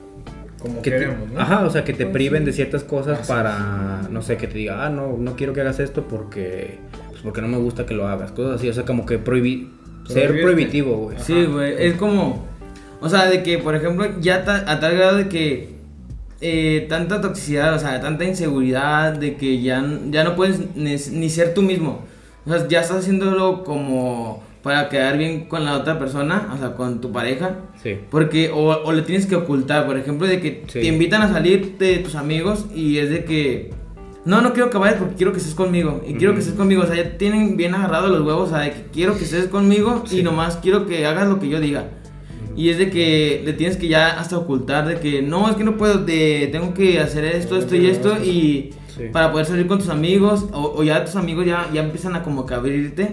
[0.59, 1.39] como que te- queremos, ¿no?
[1.39, 2.45] Ajá, o sea, que te Pues priven sí.
[2.47, 5.61] de ciertas cosas Así para, no sé, que te diga, ah, no, no quiero que
[5.61, 8.83] hagas esto porque, pues porque no me gusta que lo hagas, cosas así, o sea,
[8.85, 9.71] como que prohibi
[10.07, 10.41] ser Prohibirte.
[10.43, 11.17] prohibitivo, güey.
[11.19, 12.45] Sí, güey, es como,
[13.01, 15.79] o sea, de que, por ejemplo, ya ta- a tal grado de que
[16.41, 21.29] eh, tanta toxicidad, o sea, tanta inseguridad, de que ya, ya no puedes ni, ni
[21.29, 22.05] ser tú mismo.
[22.45, 26.73] O sea, ya estás haciéndolo como para quedar bien con la otra persona, o sea,
[26.75, 27.55] con tu pareja.
[27.81, 27.97] Sí.
[28.11, 30.81] Porque, o, o le tienes que ocultar, por ejemplo, de que Sí.
[30.81, 33.71] te invitan a salir de tus amigos y es de que,
[34.25, 36.01] no, no quiero que vayas porque quiero que estés conmigo.
[36.05, 38.59] Y quiero que estés conmigo, o sea, ya tienen bien agarrados los huevos, o sea,
[38.65, 40.23] de que quiero que estés conmigo y Sí.
[40.23, 41.85] nomás quiero que hagas lo que yo diga.
[42.57, 45.63] Y es de que le tienes que ya hasta ocultar de que, no, es que
[45.63, 48.71] no puedo, de, tengo que hacer esto, esto y esto y...
[48.99, 49.05] Sí.
[49.11, 52.21] Para poder salir con tus amigos, o, o ya tus amigos ya, ya empiezan a
[52.21, 53.09] como que abrirte,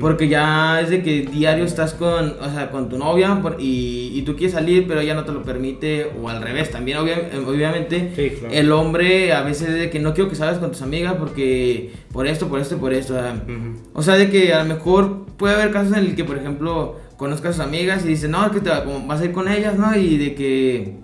[0.00, 4.10] porque ya es de que diario estás con, o sea, con tu novia por- y,
[4.12, 7.30] y tú quieres salir, pero ella no te lo permite, o al revés, también obvia-
[7.46, 8.54] obviamente Sí, claro.
[8.54, 11.92] el hombre a veces es de que no quiero que salgas con tus amigas porque
[12.12, 13.14] por esto, por esto, por esto.
[13.14, 13.80] o sea, Ujú.
[13.94, 16.96] O sea, de que a lo mejor puede haber casos en el que, por ejemplo,
[17.16, 19.32] conozcas a sus amigas y dices, no, es que te va- como vas a ir
[19.32, 19.94] con ellas, ¿no?
[19.96, 20.94] Y de que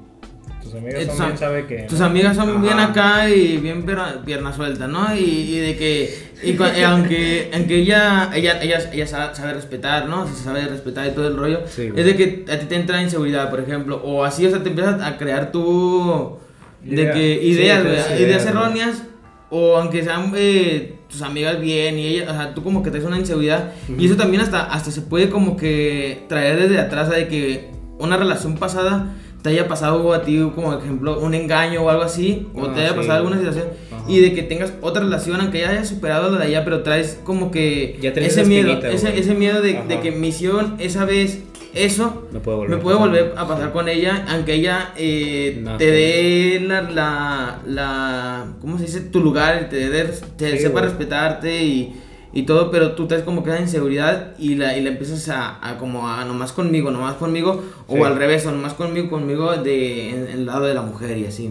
[0.67, 1.77] Tus amigas eh, también am- saben que...
[1.89, 2.61] tus amigas son Ajá.
[2.61, 5.15] bien acá y bien pierna, pierna suelta, ¿no?
[5.15, 10.09] Y, y de que, y y aunque, aunque ella, ella, ella, ella sabe, sabe respetar,
[10.09, 10.27] ¿no?
[10.27, 13.01] Se sabe respetar y todo el rollo, Sí, es de que a ti te entra
[13.03, 16.39] inseguridad, por ejemplo, o así, o sea, te empiezas a crear tú,
[16.83, 17.13] de Idea.
[17.13, 19.03] que Sí, ideas, das ideas, ideas, erróneas,
[19.51, 23.05] o aunque sean eh, tus amigas bien y ella, o sea, tú como que traes
[23.07, 27.29] una inseguridad, y eso también hasta, hasta se puede como que traer desde atrás de
[27.29, 29.15] que una relación pasada
[29.47, 32.81] te haya pasado a ti como ejemplo un engaño o algo así, o Ah, te
[32.81, 32.97] haya sí.
[32.97, 34.05] pasado alguna situación, Ajá.
[34.09, 37.19] y de que tengas otra relación, aunque ya hayas superado la de allá, pero traes
[37.23, 41.43] como que Ya ese miedo, ese, ese miedo de, de que me hicieron esa vez
[41.75, 43.09] eso, Me puede volver me a puede pasar.
[43.11, 48.79] volver a pasar con ella, aunque ella eh, No, te dé la, la, la, ¿cómo
[48.79, 49.01] se dice?
[49.03, 50.85] Tu lugar, te, dé- te Sí, sepa güey.
[50.85, 51.95] respetarte y,
[52.39, 55.59] y todo, pero tú traes como que esa inseguridad y la, y la empiezas a,
[55.67, 57.95] a como a nomás conmigo, nomás conmigo, Sí.
[57.99, 61.17] o al revés, o nomás conmigo, conmigo de, en, en el lado de la mujer
[61.19, 61.51] y así.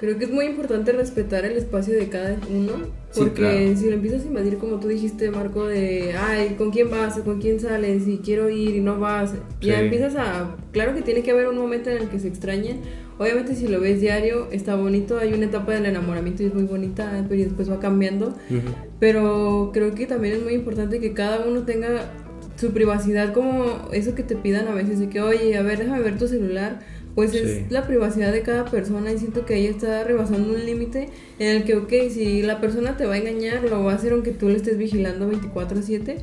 [0.00, 2.72] Creo que es muy importante respetar el espacio de cada uno,
[3.12, 3.76] Sí, porque claro.
[3.76, 7.16] si lo empiezas a invadir, como tú dijiste, Marco, de, ay, ¿con quién vas?
[7.20, 8.08] ¿Con quién sales?
[8.08, 9.34] Y quiero ir y no vas.
[9.60, 9.84] Ya Sí.
[9.84, 10.56] empiezas a...
[10.72, 12.80] Claro que tiene que haber un momento en el que se extrañen.
[13.18, 16.64] Obviamente si lo ves diario está bonito, hay una etapa del enamoramiento y es muy
[16.64, 18.28] bonita, pero después va cambiando.
[18.50, 18.74] Ujú.
[18.98, 22.10] Pero creo que también es muy importante que cada uno tenga
[22.56, 26.00] su privacidad, como eso que te pidan a veces, de que, oye, a ver, déjame
[26.00, 26.80] ver tu celular.
[27.14, 27.38] Pues Sí.
[27.38, 31.56] es la privacidad de cada persona y siento que ella está rebasando un límite en
[31.56, 34.32] el que, ok, si la persona te va a engañar, lo va a hacer aunque
[34.32, 36.16] tú le estés vigilando 24/7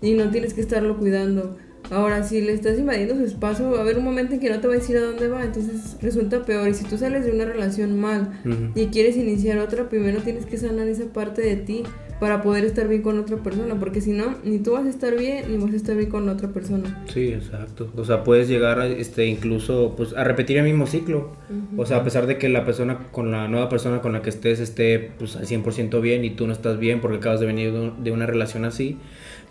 [0.00, 1.58] y no tienes que estarlo cuidando.
[1.90, 4.60] Ahora, si le estás invadiendo su espacio, va a haber un momento en que no
[4.60, 6.68] te va a decir a dónde va, entonces resulta peor.
[6.68, 8.40] Y si tú sales de una relación mal
[8.74, 11.82] y quieres iniciar otra, primero tienes que sanar esa parte de ti
[12.22, 15.18] para poder estar bien con otra persona, porque si no, ni tú vas a estar
[15.18, 17.02] bien ni vas a estar bien con otra persona.
[17.12, 17.90] Sí, exacto.
[17.96, 21.32] O sea, puedes llegar a, este, incluso pues, a repetir el mismo ciclo.
[21.76, 24.30] O sea, a pesar de que la persona con la nueva persona con la que
[24.30, 27.72] estés esté pues, al 100% bien y tú no estás bien porque acabas de venir
[27.72, 28.98] de una relación así,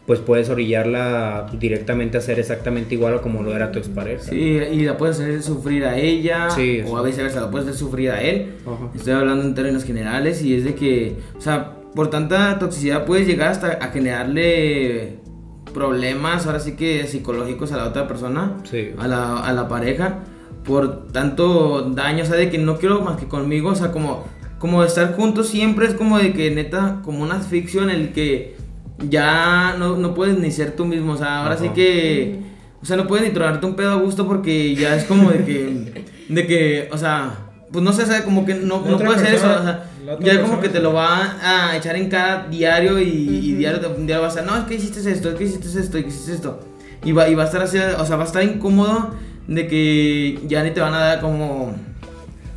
[0.08, 4.24] pues puedes orillarla directamente a hacer exactamente igual a como lo era tu expareja.
[4.24, 4.36] Sí,
[4.72, 8.10] y la puedes hacer sufrir a ella, Sí, o a veces la puedes hacer sufrir
[8.12, 8.54] a él.
[8.66, 8.90] Ajá.
[8.96, 13.28] Estoy hablando en términos generales y es de que, o sea, por tanta toxicidad puedes
[13.28, 15.20] llegar hasta a generarle
[15.74, 18.92] problemas, ahora sí que psicológicos a la otra persona, Sí.
[18.98, 20.20] a, la, a la pareja,
[20.66, 24.26] por tanto daño, o sea, de que no quiero más que conmigo, o sea, como,
[24.60, 28.56] como estar juntos siempre es como de que neta, como una ficción en el que
[29.10, 31.74] ya no, no puedes ni ser tú mismo, o sea, ahora sí Ajá.
[31.74, 32.40] que,
[32.82, 35.44] o sea, no puedes ni tronarte un pedo a gusto porque ya es como de
[35.44, 39.06] que, de que, o sea, pues no sé, o sea, como que no, no otra
[39.08, 39.86] puedes hacer eso, o sea,
[40.20, 43.58] ya como que te lo va a echar en cara diario y, y Ujú.
[43.60, 46.04] diario, diario va a estar, no, es que hiciste esto, es que hiciste esto, es
[46.04, 46.60] que hiciste esto.
[47.04, 49.16] Y va, y va a estar así, o sea, va a estar incómodo
[49.48, 51.74] de que ya ni te van a dar como,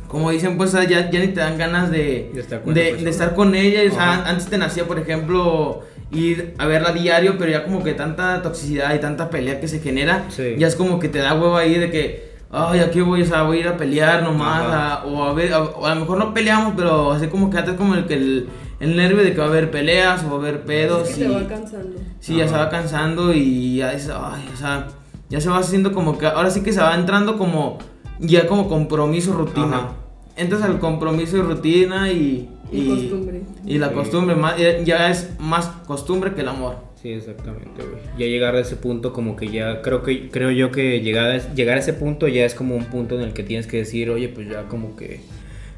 [0.07, 3.09] como dicen, pues ya, ya ni te dan ganas de, De estar con de- de
[3.09, 3.81] estar con ella.
[3.89, 7.93] O sea, antes te nacía, por ejemplo, ir a verla diario, pero ya como que
[7.93, 10.55] tanta toxicidad y tanta pelea que se genera, Sí.
[10.57, 13.43] ya es como que te da huevo ahí de que, ay, aquí voy, o sea,
[13.43, 16.17] voy a ir a pelear nomás, a- o a ver, a, o a lo mejor
[16.17, 18.47] no peleamos, pero así como que antes como el que el,
[18.79, 21.09] el nervio de que va a haber peleas o va a haber pedos.
[21.09, 21.97] Es que y- te va cansando.
[22.19, 24.87] Sí, ya se va cansando y ya es, ay, o sea,
[25.29, 27.79] ya se va haciendo como que, ahora sí que se va entrando como,
[28.19, 29.77] ya como compromiso, rutina.
[29.77, 29.89] Ajá.
[30.37, 32.49] Entras al compromiso y rutina y...
[32.71, 33.41] Y costumbre.
[33.65, 33.93] Y la Sí.
[33.95, 36.77] costumbre, más, ya- ya es más costumbre que el amor.
[37.01, 38.01] Sí, exactamente, güey.
[38.17, 41.53] Ya llegar a ese punto como que ya creo que creo yo que llegar a,
[41.53, 44.09] llegar a ese punto ya es como un punto en el que tienes que decir,
[44.09, 45.21] "Oye, pues ya como que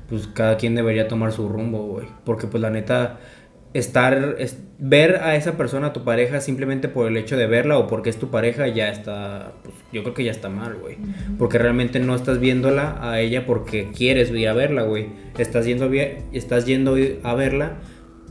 [0.10, 3.20] pues cada quien debería tomar su rumbo, güey." Porque pues la neta
[3.77, 7.77] estar es- ver a esa persona, a tu pareja simplemente por el hecho de verla
[7.79, 10.97] o porque es tu pareja ya está pues yo creo que ya está mal, güey.
[11.39, 15.07] Porque realmente no estás viéndola a ella porque quieres ir a verla, güey.
[15.37, 15.89] Estás yendo
[16.31, 17.77] estás yendo a verla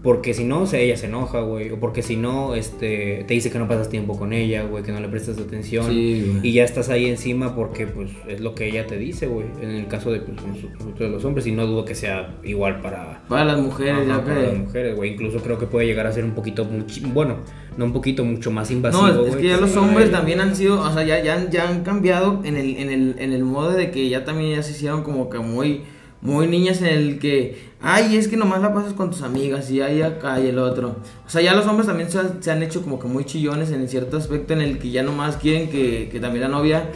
[0.07, 1.73] porque si no, o sea, ella se enoja, güey.
[1.73, 4.93] O porque si no, este, te dice que no pasas tiempo con ella, güey, que
[4.93, 5.85] no le prestas atención.
[5.91, 9.47] Sí, y ya estás ahí encima porque, pues, es lo que ella te dice, güey.
[9.61, 11.45] En el caso de pues, nosotros los hombres.
[11.49, 14.95] Y no dudo que sea igual para, Para las mujeres, Ajá, ya para las mujeres,
[14.95, 15.15] güey.
[15.15, 16.65] Incluso creo que puede llegar a ser un poquito,
[17.13, 17.39] bueno,
[17.77, 19.43] no un poquito, mucho más invasivo, No, es, güey.
[19.43, 19.79] que ya los Sí.
[19.79, 22.91] hombres también han sido, o sea, ya, ya, han- ya han cambiado en el, en,
[22.91, 25.83] el, en el modo de que ya también ya se hicieron como que muy,
[26.27, 29.81] muy niñas en el que, ay, es que nomás la pasas con tus amigas y
[29.81, 30.97] ahí acá y el otro.
[31.27, 33.71] O sea, ya los hombres también se, han- se han hecho como que muy chillones
[33.71, 36.91] en cierto aspecto en el que ya nomás quieren que, que también la novia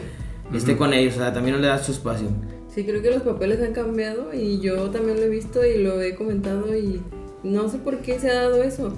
[0.52, 2.26] esté con ellos, o sea, también no le das su espacio.
[2.74, 6.00] Sí, creo que los papeles han cambiado y yo también lo he visto y lo
[6.02, 7.00] he comentado y
[7.42, 8.92] no sé por qué se ha dado eso,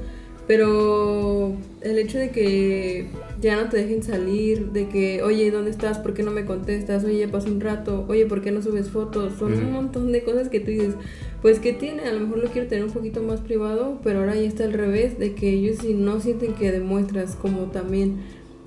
[0.52, 3.06] pero el hecho de que
[3.40, 5.96] ya no te dejen salir, de que, oye, ¿dónde estás?
[5.96, 7.04] ¿Por qué no me contestas?
[7.04, 9.32] Oye, pasó un rato, oye, ¿por qué no subes fotos?
[9.38, 9.70] Son un Ujú.
[9.70, 10.92] montón de cosas que tú dices,
[11.40, 14.34] pues que tiene, a lo mejor lo quiero tener un poquito más privado, pero ahora
[14.34, 18.16] ya está al revés, de que ellos si no sienten que demuestras como también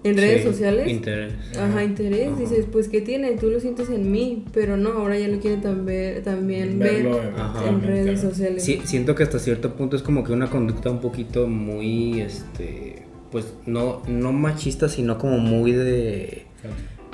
[0.05, 0.87] en redes Sí, sociales.
[0.87, 1.33] Interés.
[1.59, 2.39] Ajá, interés, Ajá.
[2.39, 3.31] dices, pues ¿qué tiene?
[3.37, 7.67] Tú lo sientes en mí, pero no, ahora ya lo quieren también, también ver Ajá.
[7.67, 8.63] en redes sociales.
[8.63, 13.03] Sí, siento que hasta cierto punto es como que una conducta un poquito muy, este,
[13.31, 16.43] pues no, no machista, sino como muy de...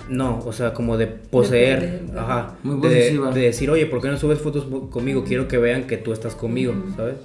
[0.10, 3.32] No, o sea, como de poseer, ajá, Muy de, posesiva.
[3.32, 5.24] de decir, oye, ¿por qué no subes fotos conmigo?
[5.24, 7.16] Quiero que vean que tú estás conmigo, ¿sabes?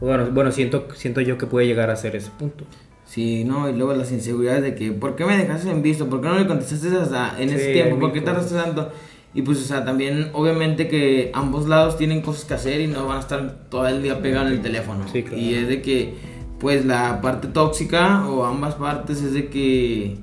[0.00, 2.64] Bueno, bueno, siento, siento yo que puede llegar a ser ese punto.
[3.06, 6.08] Sí, no, y luego las inseguridades de que, ¿por qué me dejaste en visto?
[6.08, 7.94] ¿Por qué no le contestaste hasta en ese Sí, tiempo?
[7.94, 8.90] hay ¿Por qué tardaste tanto?
[9.32, 13.06] Y pues, o sea, también, obviamente que ambos lados tienen cosas que hacer y no
[13.06, 15.04] van a estar todo el día pegados en el teléfono.
[15.12, 15.38] Sí, claro.
[15.38, 16.14] Y es de que,
[16.58, 20.16] pues, la parte tóxica o ambas partes es de que,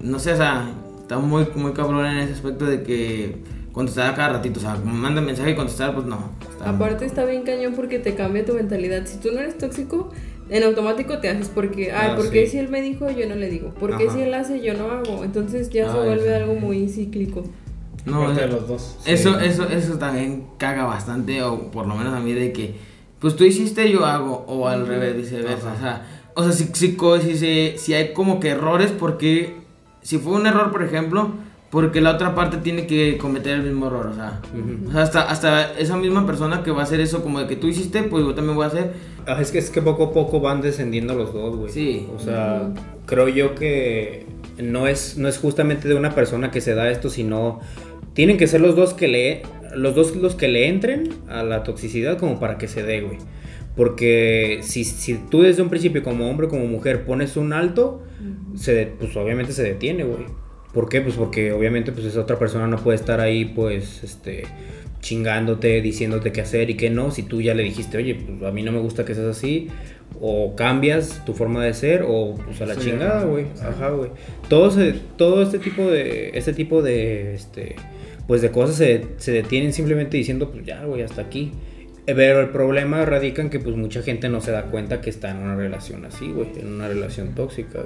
[0.00, 3.36] no sé, o sea, está muy, muy cabrón en ese aspecto de que
[3.72, 6.30] contestar a cada ratito, o sea, manda mensaje y contestar, pues no.
[6.48, 9.04] está- Aparte está bien cañón porque te cambia tu mentalidad.
[9.04, 10.10] Si tú no eres tóxico,
[10.50, 12.52] en automático te haces porque, ay, Ah, ¿por qué sí.
[12.52, 13.70] si él me dijo yo no le digo?
[13.74, 14.14] ¿Por qué Ajá.
[14.14, 15.24] si él hace yo no hago?
[15.24, 16.32] Entonces ya se Ay, vuelve sí.
[16.34, 17.44] algo muy cíclico.
[18.04, 18.96] No, o de sea, los dos.
[19.06, 19.46] Eso, Sí.
[19.46, 22.74] eso, eso también caga bastante, o por lo menos a mí, de que,
[23.18, 25.72] pues tú hiciste, yo hago, o al revés, viceversa.
[25.72, 29.54] O sea, o sea si, si, co- si, se- si hay como que errores, porque
[30.02, 31.30] si fue un error, por ejemplo,
[31.74, 34.40] porque la otra parte tiene que cometer el mismo error, o sea,
[34.88, 37.56] o sea, hasta, hasta esa misma persona que va a hacer eso, como de que
[37.56, 38.92] tú hiciste, pues yo también voy a hacer.
[39.26, 41.70] Ah, es que es que poco a poco van descendiendo los dos, güey.
[41.72, 42.06] Sí.
[42.16, 42.72] O sea,
[43.06, 44.24] creo yo que
[44.62, 47.60] no es, no es justamente de una persona que se da esto, sino
[48.14, 49.42] tienen que ser los dos que le
[49.74, 53.18] los dos los que le entren a la toxicidad como para que se dé, güey.
[53.74, 58.02] Porque si, si tú desde un principio como hombre como mujer pones un alto,
[58.54, 60.26] se de- pues obviamente se detiene, güey.
[60.74, 61.00] ¿Por qué?
[61.00, 64.44] Pues porque obviamente pues esa otra persona no puede estar ahí pues este
[65.00, 68.52] chingándote, diciéndote qué hacer y qué no, si tú ya le dijiste, oye, pues a
[68.52, 69.68] mí no me gusta que seas así,
[70.20, 73.44] o cambias tu forma de ser, o pues a la Sí, chingada, güey.
[73.54, 73.62] sí.
[73.68, 74.10] Ajá, güey.
[74.48, 77.76] Todo, se- todo este tipo de, este tipo de, este,
[78.26, 81.52] pues de cosas se, se detienen simplemente diciendo, pues ya, güey, hasta aquí.
[82.06, 85.10] Eh, Pero el problema radica en que pues mucha gente no se da cuenta que
[85.10, 87.84] está en una relación así, güey, en una relación tóxica.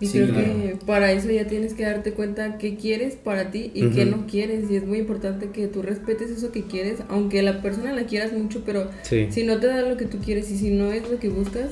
[0.00, 0.44] Y Sí, creo claro.
[0.46, 4.16] que para eso ya tienes que darte cuenta qué quieres para ti y qué Ujú.
[4.16, 4.70] no quieres.
[4.70, 8.32] Y es muy importante que tú respetes eso que quieres, aunque la persona la quieras
[8.32, 9.28] mucho, pero Sí.
[9.30, 11.68] si no te da lo que tú quieres y si no es lo que buscas,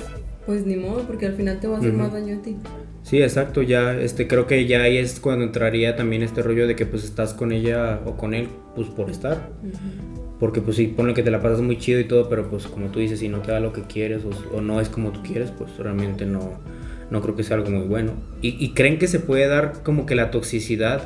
[0.46, 1.98] pues ni modo, porque al final te va a hacer Ujú.
[1.98, 2.56] más daño a ti.
[3.02, 6.76] Sí, exacto, ya, este, creo que ya ahí es cuando entraría también este rollo de
[6.76, 9.50] que pues estás con ella o con él, pues por estar.
[10.38, 12.86] Porque pues sí, pone que te la pasas muy chido y todo, pero pues como
[12.88, 15.20] tú dices, si no te da lo que quieres o, o no es como tú
[15.22, 16.60] quieres, pues realmente no,
[17.12, 18.14] no creo que sea algo muy bueno.
[18.40, 21.02] Y, y creen que se puede dar como que la toxicidad,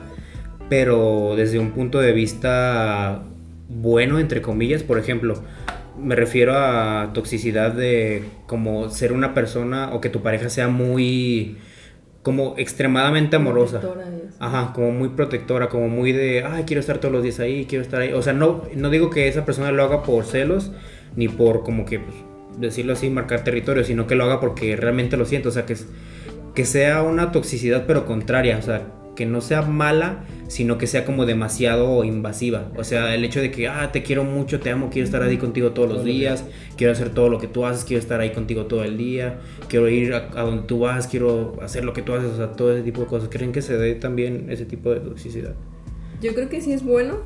[0.70, 3.22] pero desde un punto de vista
[3.68, 5.34] bueno, entre comillas, por ejemplo,
[5.98, 11.58] me refiero a toxicidad de como ser una persona o que tu pareja sea muy
[12.22, 13.80] como extremadamente amorosa.
[14.40, 17.82] Ajá, como muy protectora, como muy de, ay, quiero estar todos los días ahí, quiero
[17.82, 18.12] estar ahí.
[18.12, 20.72] O sea, no, no digo que esa persona lo haga por celos,
[21.14, 22.16] ni por como que, pues,
[22.58, 25.48] decirlo así, marcar territorio, sino que lo haga porque realmente lo siento.
[25.50, 25.86] O sea, que, es-
[26.54, 28.56] que sea una toxicidad pero contraria.
[28.58, 32.70] O sea, que no sea mala, sino que sea como demasiado invasiva.
[32.76, 35.38] O sea, el hecho de que, ah, te quiero mucho, te amo, quiero estar ahí
[35.38, 36.44] contigo todos los días,
[36.76, 39.38] quiero hacer todo lo que tú haces, quiero estar ahí contigo todo el día,
[39.68, 42.52] quiero ir a, a donde tú vas, quiero hacer lo que tú haces, o sea,
[42.52, 43.30] todo ese tipo de cosas.
[43.30, 45.54] ¿Creen que se dé también ese tipo de toxicidad?
[46.20, 47.20] Yo creo que sí es bueno,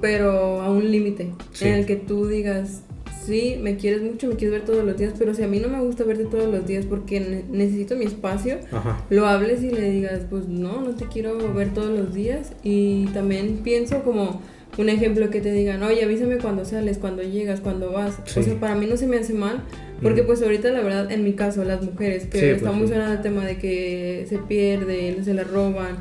[0.00, 1.66] pero a un límite Sí.
[1.66, 2.84] en el que tú digas,
[3.24, 5.68] sí, me quieres mucho, me quieres ver todos los días, pero si a mí no
[5.68, 9.04] me gusta verte todos los días porque ne- necesito mi espacio, Ajá.
[9.10, 12.52] lo hables y le digas, pues no, no te quiero ver todos los días.
[12.62, 14.40] Y también pienso como
[14.76, 18.14] un ejemplo que te digan, oye, avísame cuando sales, cuando llegas, cuando vas.
[18.24, 18.40] Sí.
[18.40, 19.62] O sea, para mí no se me hace mal,
[20.02, 20.26] porque Mm.
[20.26, 22.88] pues ahorita la verdad, en mi caso, las mujeres, que Sí, pues, estamos sí.
[22.94, 25.98] sonando el tema de que se pierde, se la roban.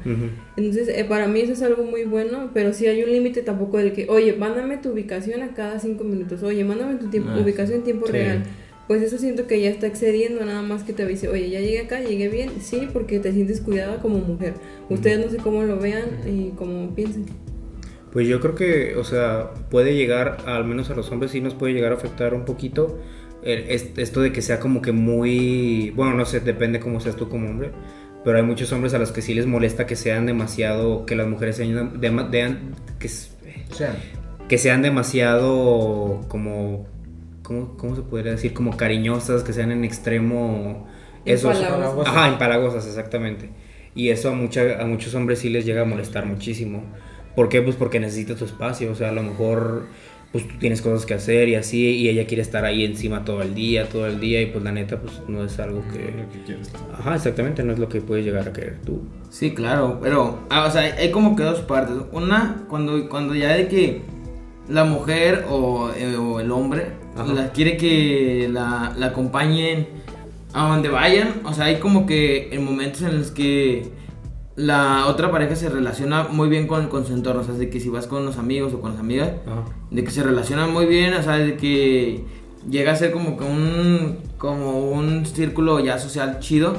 [0.58, 3.77] Entonces, eh, para mí eso es algo muy bueno, pero sí hay un límite tampoco
[3.77, 7.39] del que, oye, mándame tu ubicación a cada cinco minutos, oye, mándame tu tiempo, Ah,
[7.41, 8.13] ubicación en tiempo sí.
[8.13, 8.43] real.
[8.88, 11.79] Pues eso siento que ya está excediendo, nada más que te avise, oye, ya llegué
[11.79, 14.56] acá, llegué bien, sí, porque te sientes cuidada como mujer.
[14.89, 17.25] Ustedes no sé cómo lo vean y cómo piensen.
[18.12, 21.56] Pues yo creo que, o sea, puede llegar, al menos a los hombres sí nos
[21.56, 22.99] puede llegar a afectar un poquito
[23.45, 27.29] el- esto de que sea como que muy, bueno, no sé, depende cómo seas tú
[27.29, 27.71] como hombre,
[28.23, 31.27] pero hay muchos hombres a los que sí les molesta que sean demasiado, que las
[31.27, 33.29] mujeres sean, dema- dean- que, s-
[33.71, 33.95] O sea,
[34.47, 36.86] que sean demasiado como,
[37.43, 38.53] ¿cómo, cómo se podría decir?
[38.53, 40.88] Como cariñosas, que sean en extremo...
[41.25, 42.08] Empalagosas.
[42.13, 43.49] Ajá, empalagosas, exactamente.
[43.95, 46.84] Y eso a, mucha, a muchos hombres sí les llega a molestar muchísimo.
[47.36, 47.62] ¿Por qué?
[47.62, 48.91] Pues porque necesita tu espacio.
[48.91, 49.88] O sea, a lo mejor
[50.34, 53.43] pues tú tienes cosas que hacer y así, y ella quiere estar ahí encima todo
[53.43, 56.00] el día, todo el día, y pues la neta, pues no es algo que...
[56.00, 56.72] lo que quieres.
[56.91, 59.04] Ajá, exactamente, no es lo que puedes llegar a querer tú.
[59.30, 61.96] Sí, claro, pero, ah, o sea, hay como que dos partes.
[62.12, 64.02] Una, cuando, cuando ya de que
[64.67, 69.88] la mujer o, eh, o el hombre la quiere que la, la acompañen
[70.54, 73.91] a donde vayan, o sea, hay como que en momentos en los que
[74.56, 77.80] la otra pareja se relaciona muy bien con, con su entorno, o sea, de que
[77.80, 79.63] si vas con los amigos o con las amigas, Ajá.
[79.89, 82.24] de que se relacionan muy bien, o sea, de que
[82.70, 86.76] llega a ser como que un como un círculo ya social chido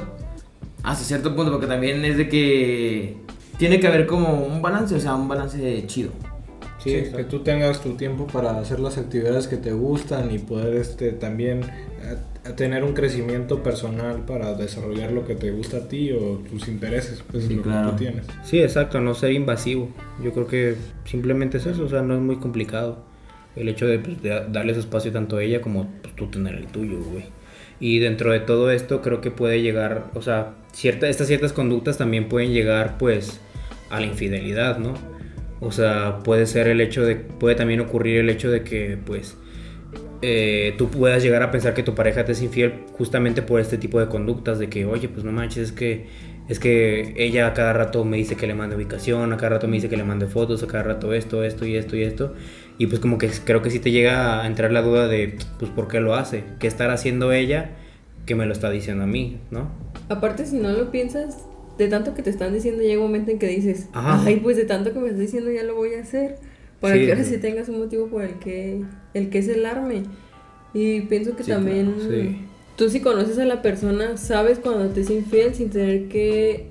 [0.82, 3.16] hasta cierto punto porque también es de que
[3.58, 6.10] tiene que haber como un balance, o sea, un balance chido.
[6.78, 10.74] Sí, que tú tengas tu tiempo para hacer las actividades que te gustan y poder
[10.74, 16.12] este también a tener un crecimiento personal para desarrollar lo que te gusta a ti
[16.12, 17.86] o tus intereses, pues Sí, lo claro.
[17.86, 18.26] que tú tienes.
[18.44, 19.88] Sí, exacto, no ser invasivo.
[20.22, 23.02] Yo creo que simplemente es eso, o sea, no es muy complicado.
[23.56, 26.54] El hecho de, pues, de darle su espacio tanto a ella como pues, tú tener
[26.54, 27.24] el tuyo, güey.
[27.80, 31.98] Y dentro de todo esto creo que puede llegar, o sea, cierta, estas ciertas conductas
[31.98, 33.40] también pueden llegar pues
[33.90, 34.94] a la infidelidad, ¿no?
[35.60, 39.36] O sea, puede ser el hecho de, puede también ocurrir el hecho de que pues
[40.26, 43.78] eh, tú puedas llegar a pensar que tu pareja te es infiel justamente por este
[43.78, 46.06] tipo de conductas de que, oye, pues no manches, es que
[46.48, 49.66] es que ella a cada rato me dice que le mande ubicación, a cada rato
[49.68, 52.34] me dice que le mande fotos, a cada rato esto, esto y esto y esto.
[52.78, 55.70] Y pues como que creo que sí te llega a entrar la duda de, pues,
[55.70, 56.44] ¿por qué lo hace?
[56.58, 57.70] ¿Qué estará haciendo ella
[58.26, 59.70] que me lo está diciendo a mí, no?
[60.08, 61.38] Aparte, si no lo piensas,
[61.78, 64.22] de tanto que te están diciendo, llega un momento en que dices, Ajá.
[64.26, 66.36] ay, pues de tanto que me estás diciendo ya lo voy a hacer.
[66.80, 67.38] Para Sí, que ahora sí.
[67.38, 68.82] tengas un motivo por el que,
[69.14, 70.02] el que celarme.
[70.74, 72.40] Y pienso que Sí, también claro, sí.
[72.76, 76.68] tú si conoces a la persona, sabes cuando te es infiel sin tener que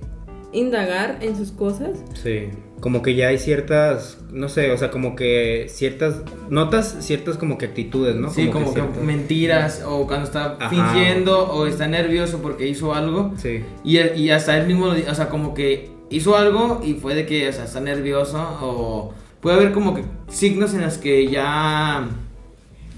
[0.52, 2.04] indagar en sus cosas.
[2.22, 2.50] Sí.
[2.80, 7.58] Como que ya hay ciertas, no sé, o sea, como que ciertas, notas ciertas como
[7.58, 8.30] que actitudes, ¿no?
[8.30, 10.70] Sí, como que, ciertas- mentiras o cuando está Ajá.
[10.70, 13.32] fingiendo o está nervioso porque hizo algo.
[13.38, 13.62] Sí.
[13.86, 17.48] Y, y hasta él mismo, o sea, como que hizo algo y fue de que,
[17.48, 22.10] o sea, está nervioso o puede haber como que signos en los que ya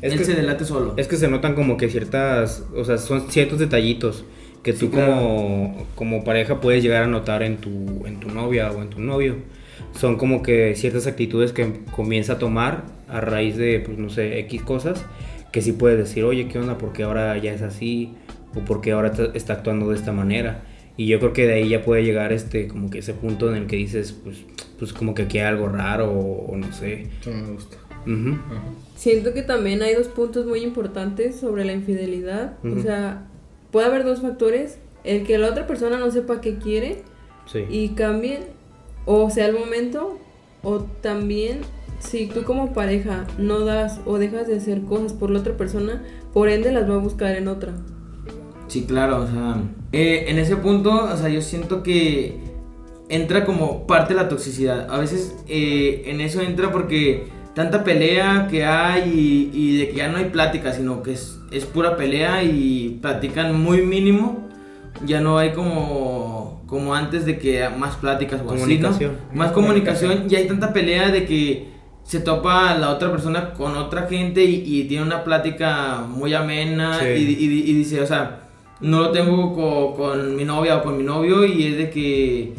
[0.02, 0.94] Es él que- se delate solo.
[0.98, 4.26] Es que se notan como que ciertas, o sea, son ciertos detallitos
[4.64, 5.14] que tú Sí, claro.
[5.16, 9.00] como, como pareja puedes llegar a notar en tu, en tu novia o en tu
[9.00, 9.36] novio.
[10.00, 14.40] Son como que ciertas actitudes que comienza a tomar a raíz de, pues no sé,
[14.40, 15.06] X cosas,
[15.52, 16.78] que sí puedes decir, oye, ¿qué onda?
[16.78, 18.14] Porque ahora ya es así,
[18.56, 20.64] o porque ahora ta- está actuando de esta manera.
[20.98, 23.56] Y yo creo que de ahí ya puede llegar este, como que ese punto en
[23.62, 24.38] el que dices, pues,
[24.80, 27.08] pues como que aquí hay algo raro, o, o no sé.
[27.22, 27.78] Eso me gusta.
[28.06, 28.30] Ujú.
[28.32, 28.64] Ajá.
[28.96, 32.54] Siento que también hay dos puntos muy importantes sobre la infidelidad.
[32.64, 32.80] Ujú.
[32.80, 33.28] O sea,
[33.72, 34.78] puede haber dos factores.
[35.04, 37.04] El que la otra persona no sepa qué quiere
[37.46, 37.64] Sí.
[37.70, 38.40] y cambie,
[39.06, 40.18] o sea, el momento,
[40.64, 41.60] o también
[42.00, 46.02] si tú como pareja no das o dejas de hacer cosas por la otra persona,
[46.34, 47.74] por ende las va a buscar en otra.
[48.68, 49.58] Sí, claro, o sea,
[49.92, 52.40] eh, en ese punto, o sea, yo siento que
[53.10, 54.90] entra como parte de la toxicidad.
[54.90, 59.10] A veces eh, en eso entra porque tanta pelea que hay
[59.54, 63.00] y, y de que ya no hay plática, sino que es, es pura pelea y
[63.02, 64.48] platican muy mínimo.
[65.06, 68.90] Ya no hay como como antes de que más pláticas o así, ¿no?
[68.90, 69.12] Comunicación.
[69.34, 71.68] Más comunicación y hay tanta pelea de que
[72.04, 77.00] se topa la otra persona con otra gente y, y tiene una plática muy amena
[77.00, 77.06] Sí.
[77.06, 78.42] y, y- y dice, o sea,
[78.82, 82.54] no lo tengo co- con, mi novia o con mi novio y es de que.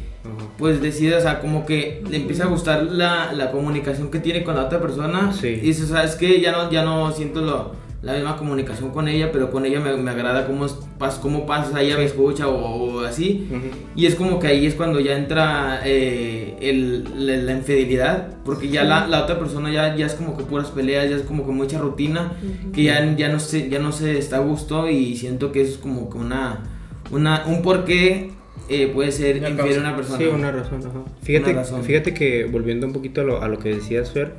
[0.59, 4.43] Pues decide, o sea, como que le empieza a gustar la, la comunicación que tiene
[4.45, 5.49] con la otra persona Sí.
[5.49, 6.41] y dice, ¿sabes qué?
[6.41, 9.97] Ya no, ya no siento lo- la misma comunicación con ella, pero con ella me,
[9.97, 12.55] me agrada cómo, es- pas- cómo pasa, ella me escucha o,
[12.99, 13.49] o así.
[13.97, 18.69] Y es como que ahí es cuando ya entra eh, el- la, la infidelidad, porque
[18.69, 21.45] ya la, la otra persona ya, ya es como que puras peleas, ya es como
[21.47, 22.33] que mucha rutina,
[22.73, 25.73] que ya, ya, no se, ya no se está a gusto y siento que eso
[25.73, 26.63] es como que una,
[27.11, 28.31] una un porqué
[28.69, 30.19] eh, puede ser Una infiel a una persona.
[30.19, 30.81] Sí, una razón.
[30.81, 31.05] ajá.
[31.23, 31.85] Fíjate, Una razón.
[31.85, 34.33] fíjate que volviendo un poquito a lo, a lo que decías, Fer,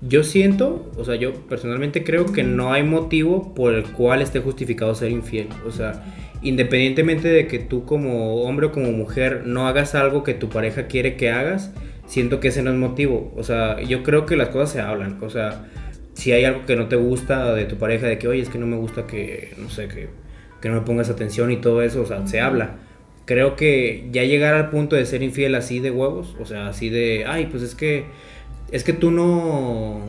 [0.00, 4.40] yo siento, o sea, yo personalmente creo que no hay motivo por el cual esté
[4.40, 5.48] justificado ser infiel.
[5.66, 6.04] O sea,
[6.42, 10.86] independientemente de que tú como hombre o como mujer no hagas algo que tu pareja
[10.86, 11.72] quiere que hagas,
[12.06, 13.32] siento que ese no es motivo.
[13.36, 15.18] O sea, yo creo que las cosas se hablan.
[15.20, 15.66] O sea,
[16.14, 18.58] si hay algo que no te gusta de tu pareja, de que, oye, es que
[18.58, 20.08] no me gusta que, no sé, que,
[20.60, 22.76] que no me pongas atención y todo eso, o sea, se habla.
[23.28, 26.88] Creo que ya llegar al punto de ser infiel así de huevos, o sea, así
[26.88, 28.06] de, ay, pues es que,
[28.72, 30.00] es que tú no,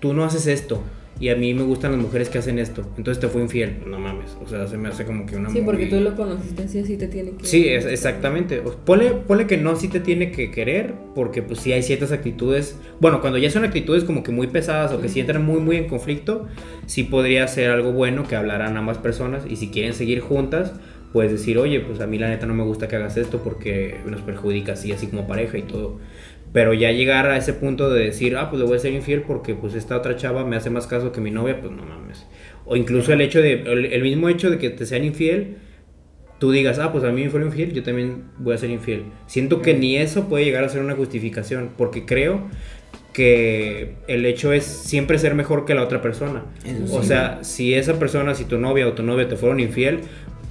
[0.00, 0.82] tú no haces esto.
[1.18, 2.82] Y a mí me gustan las mujeres que hacen esto.
[2.98, 3.78] Entonces te fui infiel.
[3.86, 4.36] No mames.
[4.44, 6.78] O sea, se me hace como que una Sí, porque muy- tú lo conociste así,
[6.78, 7.44] así te tiene que...
[7.44, 8.60] Sí, es- exactamente.
[8.60, 12.12] O- Ponle, ponle que no sí te tiene que querer, porque pues sí hay ciertas
[12.12, 12.78] actitudes.
[13.00, 15.76] Bueno, cuando ya son actitudes como que muy pesadas o que sí entran muy, muy
[15.76, 16.46] en conflicto,
[16.86, 19.42] sí podría ser algo bueno que hablaran ambas personas.
[19.48, 20.74] Y si quieren seguir juntas,
[21.12, 23.96] puedes decir, oye, pues a mí la neta no me gusta que hagas esto porque
[24.06, 25.98] nos perjudica así, así como pareja y todo.
[26.52, 29.22] Pero ya llegar a ese punto de decir, ah, pues le voy a ser infiel
[29.22, 32.26] porque pues esta otra chava me hace más caso que mi novia, pues no mames.
[32.64, 35.56] O incluso el hecho de, el, el mismo hecho de que te sean infiel,
[36.38, 39.04] tú digas, ah, pues a mí me fueron infiel, yo también voy a ser infiel.
[39.26, 42.48] Siento que ni eso puede llegar a ser una justificación, porque creo
[43.12, 46.44] que el hecho es siempre ser mejor que la otra persona.
[46.64, 47.08] Eso O sí.
[47.08, 50.00] sea, si esa persona, si tu novia o tu novia te fueron infiel,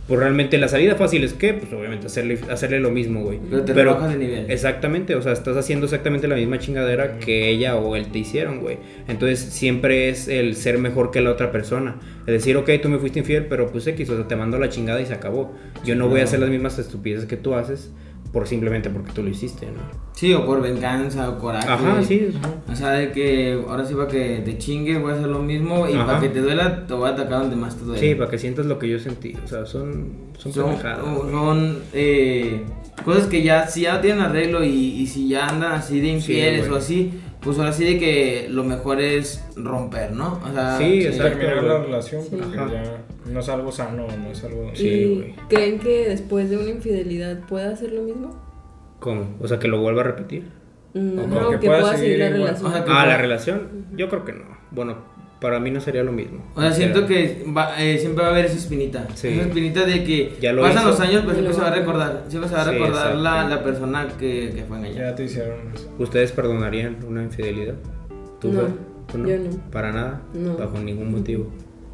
[0.07, 3.39] pues realmente la salida fácil es que, pues obviamente hacerle, hacerle lo mismo, güey.
[3.49, 4.49] Pero te rebajas de nivel.
[4.49, 8.61] Exactamente, o sea, estás haciendo exactamente la misma chingadera que ella o él te hicieron,
[8.61, 8.77] güey.
[9.07, 11.97] Entonces siempre es el ser mejor que la otra persona.
[12.25, 14.69] Es decir, ok, tú me fuiste infiel, pero pues X, o sea, te mando la
[14.69, 15.53] chingada y se acabó.
[15.83, 17.91] Yo no voy a hacer las mismas estupideces que tú haces
[18.31, 19.81] por simplemente porque tú lo hiciste, ¿no?
[20.13, 21.67] Sí, o por venganza o coraje.
[21.69, 22.29] Ajá, sí.
[22.71, 25.87] O sea, de que ahora sí para que te chingue voy a hacer lo mismo
[25.87, 26.05] y Ajá.
[26.05, 27.99] para que te duela te voy a atacar donde más te duele.
[27.99, 29.35] Sí, para que sientas lo que yo sentí.
[29.43, 30.81] O sea, son, son, son, güey.
[30.81, 32.63] son, eh,
[33.05, 36.69] cosas que ya, si ya tienen arreglo y, y si ya andan así de infieles
[36.69, 37.11] o así,
[37.41, 40.39] pues ahora sí de que lo mejor es romper, ¿no?
[40.47, 41.37] O sea, Sí, exacto.
[41.39, 42.29] terminar la relación Sí.
[42.31, 42.71] porque Ajá.
[42.73, 44.71] ya no es algo sano, no es algo...
[44.73, 45.35] Sí, ¿Y güey.
[45.49, 48.35] creen que después de una infidelidad pueda hacer lo mismo?
[48.99, 49.35] ¿Cómo?
[49.39, 50.43] O sea, que lo vuelva a repetir.
[50.93, 52.41] Mm, O No, que que, pueda pueda seguir seguir la igual.
[52.41, 52.67] relación.
[52.67, 53.67] O sea, que- Ah, la relación.
[53.95, 54.45] Yo creo que no.
[54.71, 54.97] Bueno,
[55.39, 56.43] para mí no sería lo mismo.
[56.55, 59.05] O sea, siento que va- eh, siempre va a haber esa espinita.
[59.13, 59.27] Sí.
[59.29, 60.89] Esa espinita de que Ya lo pasan hizo.
[60.89, 62.23] los años, pero Y siempre se va a a- recordar.
[62.27, 65.09] Siempre se va a Sí, recordar la, la persona que, que fue engañada.
[65.11, 65.93] Ya te hicieron eso.
[65.99, 67.75] ¿Ustedes perdonarían una infidelidad?
[68.41, 68.61] ¿Tú, No,
[69.27, 69.49] yo no.
[69.71, 70.21] ¿Para nada?
[70.33, 70.55] No.
[70.57, 71.51] Bajo ningún motivo.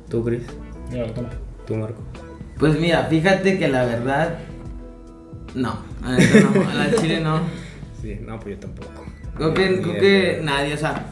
[0.09, 0.43] ¿Tú, Chris?
[0.91, 1.35] No, tampoco.
[1.67, 2.01] ¿Tú, Marco?
[2.59, 4.37] Pues mira, fíjate que la verdad.
[5.55, 5.77] No,
[6.17, 7.39] neta no, a la chile no.
[8.01, 9.05] Sí, no, pues yo tampoco.
[9.35, 11.05] Creo que, creo que nadie, o sea.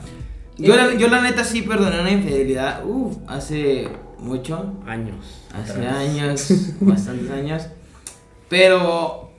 [0.68, 3.88] Yo la, yo la neta sí perdoné una infidelidad, uff, hace
[4.20, 5.42] mucho, Años.
[5.54, 5.96] hace atrás.
[5.96, 7.68] años, bastantes años.
[8.50, 9.32] Pero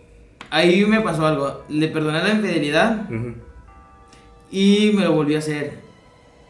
[0.50, 1.64] ahí me pasó algo.
[1.68, 3.06] Le perdoné la infidelidad
[4.50, 5.80] y me lo volví a hacer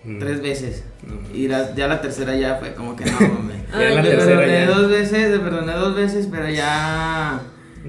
[0.04, 0.18] Mm.
[0.18, 0.84] tres veces.
[1.32, 3.56] Y la- ya la tercera ya fue como que no, mames.
[3.70, 4.66] Ya la yo- Le tercera perdoné ya.
[4.66, 7.40] dos veces, le perdoné dos veces, pero ya.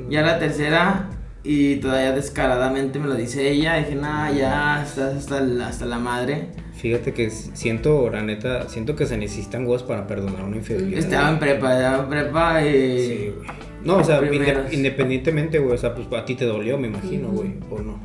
[0.10, 1.10] Ya la tercera.
[1.44, 3.76] Y todavía descaradamente me lo dice ella.
[3.78, 6.50] Dije, nah, ya estás hasta, la- hasta la madre.
[6.84, 11.00] Fíjate que siento, la neta, siento que se necesitan huevos para perdonar una infidelidad.
[11.00, 13.00] Estaba en prepa, estaba en prepa y.
[13.00, 13.48] Sí, güey.
[13.86, 14.74] No, o sea, Primeros.
[14.74, 18.02] independientemente, güey, o sea, pues a ti te dolió, me imagino, güey, o no.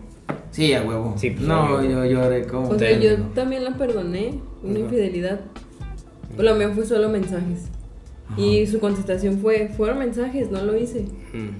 [0.52, 1.12] Sí, a huevo.
[1.18, 2.68] Sí, pues, no, yo lloré como.
[2.68, 4.78] O sea, yo también la perdoné, una Ajá.
[4.78, 5.40] infidelidad.
[6.36, 7.64] Lo mío fue solo mensajes.
[8.36, 11.04] Y su contestación fue, fueron mensajes, no lo hice.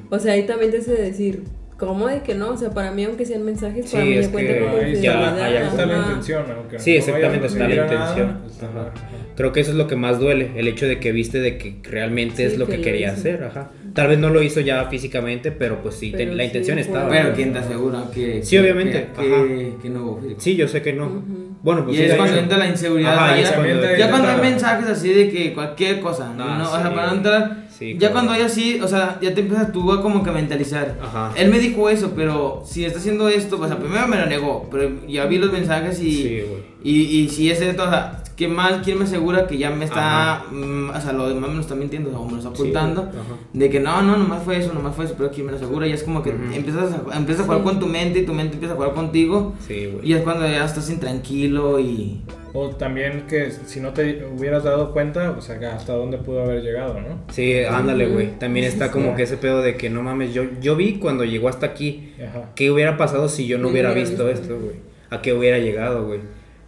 [0.08, 1.42] O sea, ahí también te hace decir,
[1.78, 2.50] ¿cómo de que no?
[2.50, 4.82] O sea, para mí, aunque sean mensajes, Sí, para mí es cuenta que como ahí
[4.84, 8.38] ahí está la intención, aunque Sí, no exactamente, está la nada, intención.
[8.50, 8.74] está Ajá.
[8.74, 8.92] la-
[9.36, 11.76] Creo que eso es lo que más duele, el hecho de que viste de que
[11.84, 13.20] realmente Sí, es lo que que quería hizo.
[13.20, 13.70] hacer, ajá.
[13.94, 16.74] Tal vez no lo hizo ya físicamente, pero pues sí, Pero ten- la sí intención
[16.78, 17.08] fue- estaba.
[17.08, 18.42] Pero quién te asegura que.
[18.42, 19.44] Sí, que- obviamente, Que, ajá.
[19.46, 20.20] que, que no hubo.
[20.38, 21.06] Sí, yo sé que no.
[21.06, 21.48] Ujú.
[21.62, 23.14] Bueno, pues y sí, es cuando entra la inseguridad.
[23.14, 26.44] Ajá, ya, y es cuando- ya cuando hay mensajes así de que cualquier cosa, ¿no?
[26.44, 26.94] Ah, No, O sea, sí.
[26.94, 28.12] para entrar, Sí, ya claro.
[28.14, 30.98] cuando hay así, o sea, ya te empiezas tú a como que mentalizar.
[31.00, 31.32] Ajá.
[31.36, 34.26] Él me dijo eso, pero si está haciendo esto, pues, o sea, primero me lo
[34.26, 36.62] negó, pero ya vi los mensajes y, Sí, güey.
[36.82, 38.82] y, y si es esto, o sea, ¿qué más?
[38.84, 41.74] ¿Quién me asegura que ya me está, mm, o sea, lo demás me lo está
[41.74, 43.10] mintiendo o me lo está ocultando?
[43.52, 45.86] de que no, no, nomás fue eso, nomás fue eso, pero ¿quién me lo asegura?
[45.88, 47.64] Y es como que empiezas, a, empiezas a jugar Sí.
[47.64, 49.54] con tu mente y tu mente empieza a jugar contigo.
[49.66, 50.08] Sí, güey.
[50.08, 52.22] Y es cuando ya estás intranquilo y...
[52.54, 56.42] O también que si no te hubieras dado cuenta, o sea, que hasta dónde pudo
[56.44, 57.18] haber llegado, ¿no?
[57.30, 58.38] Sí, ándale, güey.
[58.38, 61.48] También está como que ese pedo de que no mames, yo, yo vi cuando llegó
[61.48, 62.14] hasta aquí.
[62.26, 62.50] Ajá.
[62.54, 64.28] ¿Qué hubiera pasado si yo no hubiera visto.
[64.28, 64.76] esto, güey?
[65.10, 66.20] ¿A qué hubiera llegado, güey?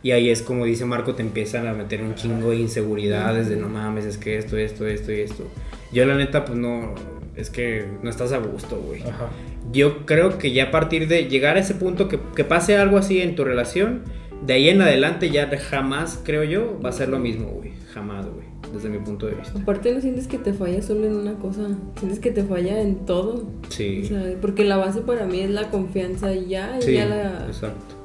[0.03, 3.57] Y ahí es como dice Marco, te empiezan a meter un chingo de inseguridades de
[3.57, 5.47] no mames, es que esto, esto, esto y esto.
[5.93, 6.95] Yo la neta, pues no,
[7.37, 9.03] es que no estás a gusto, güey.
[9.03, 9.29] Ajá.
[9.73, 12.97] Yo creo que ya a partir de llegar a ese punto que, que pase algo
[12.97, 14.03] así en tu relación,
[14.47, 17.73] de ahí en adelante ya jamás, creo yo, va a ser lo mismo, güey.
[17.93, 18.47] Jamás, güey.
[18.73, 19.59] Desde mi punto de vista.
[19.59, 21.67] Aparte no sientes que te falla solo en una cosa,
[21.99, 23.51] sientes que te falla en todo.
[23.69, 24.03] Sí.
[24.05, 27.07] O sea, porque la base para mí es la confianza y ya, y Sí, ya
[27.07, 27.47] la...
[27.47, 28.00] exacto.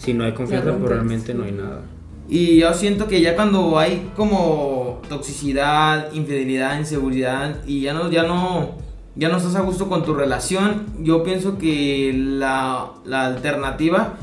[0.00, 1.82] Si no hay confianza, pues realmente no hay nada.
[2.26, 8.22] Y yo siento que ya cuando hay como toxicidad, infidelidad, inseguridad y ya no, ya
[8.22, 8.78] no,
[9.14, 14.14] ya no estás a gusto con tu relación, yo pienso que la, la alternativa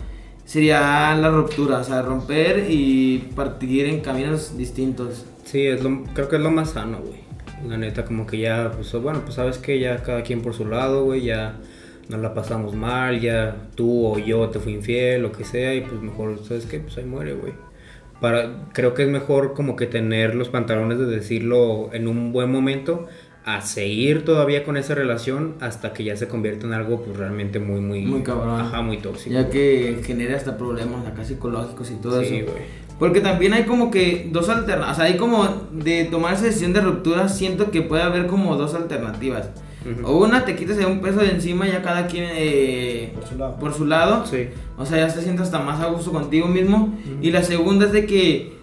[0.45, 5.25] sería la ruptura, o sea, romper y partir en caminos distintos.
[5.43, 7.19] Sí, es lo, creo que es lo más sano, güey.
[7.67, 10.65] La neta, como que ya, pues bueno, pues sabes que ya cada quien por su
[10.65, 11.57] lado, güey, ya
[12.09, 15.81] nos la pasamos mal, ya tú o yo te fui infiel, lo que sea, y
[15.81, 16.79] pues mejor, ¿sabes qué?
[16.79, 17.53] Pues ahí muere, güey.
[18.21, 22.51] Para, creo que es mejor como que tener los pantalones de decirlo en un buen
[22.51, 23.05] momento
[23.45, 27.59] a seguir todavía con esa relación hasta que ya se convierta en algo pues realmente
[27.59, 28.01] muy, muy...
[28.01, 28.59] Muy cabrón.
[28.59, 29.33] Ajá, muy tóxico.
[29.33, 32.51] Ya que genera hasta problemas acá psicológicos y todo Sí, eso.
[32.99, 36.73] Porque también hay como que dos alternativas, o sea, hay como de tomar esa decisión
[36.73, 39.49] de ruptura, siento que puede haber como dos alternativas.
[40.03, 43.55] O una, te quitas un peso de encima, ya cada quien eh, Por su lado.
[43.57, 44.25] por su lado.
[44.25, 44.49] Sí.
[44.77, 46.97] O sea, ya te sientes hasta más a gusto contigo mismo.
[47.21, 48.53] Y la segunda es de que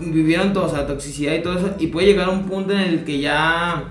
[0.00, 1.70] vivieron todos, o sea, toxicidad y todo eso.
[1.78, 3.84] Y puede llegar a un punto en el que ya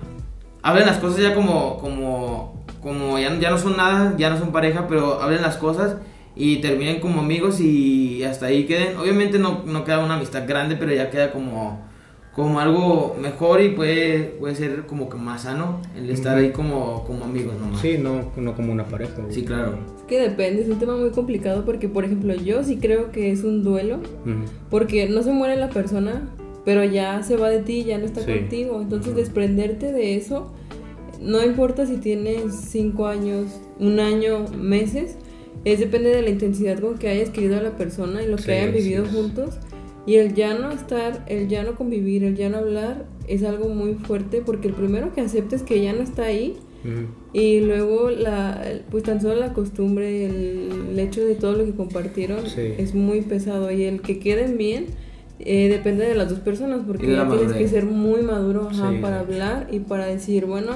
[0.61, 4.51] hablen las cosas ya como, como, como ya, ya no son nada, ya no son
[4.51, 5.97] pareja, pero hablen las cosas
[6.35, 8.97] y terminen como amigos y hasta ahí queden.
[8.97, 11.85] Obviamente no, no queda una amistad grande, pero ya queda como,
[12.35, 17.05] como algo mejor y puede, puede ser como que más sano el estar ahí como,
[17.05, 17.79] como amigos nomás.
[17.81, 19.33] Sí, no, no como una pareja, güey.
[19.33, 19.79] Sí, claro.
[19.97, 23.31] Es que depende, es un tema muy complicado porque, por ejemplo, yo sí creo que
[23.31, 23.99] es un duelo,
[24.69, 26.29] porque no se muere la persona,
[26.65, 28.31] pero ya se va de ti, ya no está Sí.
[28.33, 28.81] contigo.
[28.81, 30.51] Entonces, desprenderte de eso,
[31.21, 35.15] no importa si tienes cinco años, un año, meses,
[35.63, 38.43] es depende de la intensidad con que hayas querido a la persona y lo que
[38.43, 39.11] Sí, hayan vivido es.
[39.11, 39.57] juntos.
[40.07, 43.69] Y el ya no estar, el ya no convivir, el ya no hablar, es algo
[43.69, 46.55] muy fuerte porque el primero que aceptes que ya no está ahí,
[47.33, 51.71] y luego, la, pues tan solo la costumbre, el, el hecho de todo lo que
[51.71, 52.61] compartieron Sí.
[52.77, 53.71] es muy pesado.
[53.71, 54.85] Y el que queden bien
[55.39, 58.97] eh, depende de las dos personas, porque ya tienes que ser muy maduro ajá, Sí.
[59.01, 60.73] para hablar y para decir, bueno,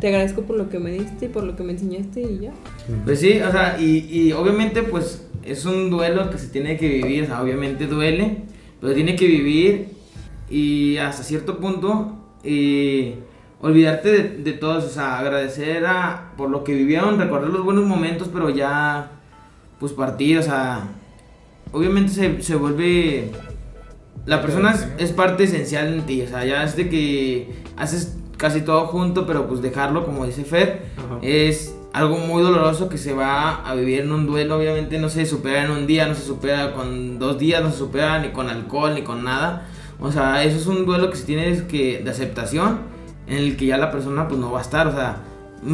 [0.00, 2.52] te agradezco por lo que me diste y por lo que me enseñaste y ya.
[3.04, 6.88] Pues sí, o sea, y, y obviamente pues es un duelo que se tiene que
[6.88, 8.38] vivir, o sea, obviamente duele,
[8.86, 9.88] pero tiene que vivir
[10.48, 12.12] y hasta cierto punto
[12.44, 13.14] y
[13.60, 17.84] olvidarte de, de todos, o sea, agradecer a, por lo que vivieron, recordar los buenos
[17.84, 19.10] momentos, pero ya
[19.80, 20.86] pues partir, o sea,
[21.72, 23.32] obviamente se, se vuelve...
[24.24, 28.16] La persona es, es parte esencial en ti, o sea, ya es de que haces
[28.36, 31.18] casi todo junto, pero pues dejarlo, como dice Fer, Ajá.
[31.22, 34.56] es algo muy doloroso que se va a vivir en un duelo.
[34.58, 37.78] Obviamente no se supera en un día, no se supera con dos días, no se
[37.78, 39.66] supera ni con alcohol, ni con nada.
[39.98, 42.80] O sea, eso es un duelo que se tiene que, de aceptación,
[43.26, 45.16] en el que ya la persona pues no va a estar, o sea,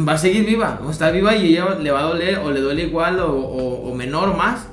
[0.07, 2.61] va a seguir viva, o está viva y ella le va a doler, o le
[2.61, 4.67] duele igual, o, o- o menor más,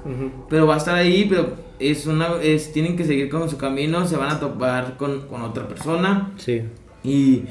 [0.48, 4.06] pero va a estar ahí, pero es una, es, tienen que seguir con su camino,
[4.06, 6.30] se van a topar con, con otra persona.
[6.36, 6.62] Sí.
[7.02, 7.42] Y,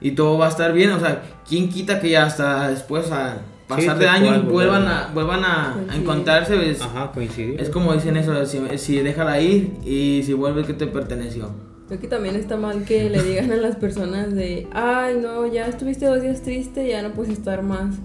[0.00, 3.38] y todo va a estar bien, o sea, ¿quién quita que ya hasta después a
[3.66, 6.70] pasar Sí, de años cual, vuelvan a, vuelvan a, a encontrarse?
[6.70, 7.60] Es, Ajá, coincidir.
[7.60, 11.50] es como dicen eso, si, si déjala ir y si vuelve que te perteneció.
[11.88, 15.66] Creo que también está mal que le digan a las personas de, ay, no, ya
[15.66, 17.96] estuviste dos días triste, ya no puedes estar más.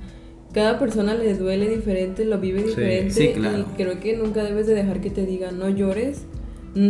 [0.53, 3.57] Cada persona le duele diferente, lo vive Sí, diferente sí, claro.
[3.59, 6.25] y creo que nunca debes de dejar que te digan no llores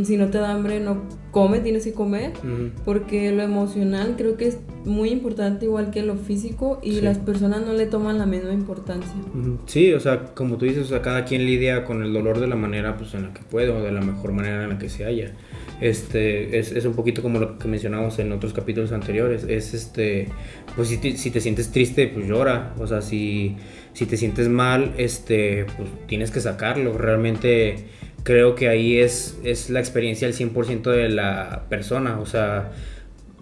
[0.03, 2.69] si no te da hambre, no come, tienes que comer, Ujú.
[2.85, 7.01] porque lo emocional creo que es muy importante igual que lo físico y Sí.
[7.01, 9.11] las personas no le toman la misma importancia.
[9.33, 9.57] Ujú.
[9.65, 12.47] Sí, o sea, como tú dices, o sea, cada quien lidia con el dolor de
[12.47, 14.89] la manera pues, en la que puede o de la mejor manera en la que
[14.89, 15.33] se haya.
[15.81, 19.43] Este, es, es un poquito como lo que mencionamos en otros capítulos anteriores.
[19.49, 20.29] Es este,
[20.75, 22.73] pues si te, si te sientes triste, pues llora.
[22.79, 23.57] O sea, si,
[23.93, 26.97] si te sientes mal, este, pues tienes que sacarlo.
[26.97, 27.85] Realmente
[28.23, 32.19] creo que ahí es, es la experiencia al 100% de la persona.
[32.19, 32.71] O sea,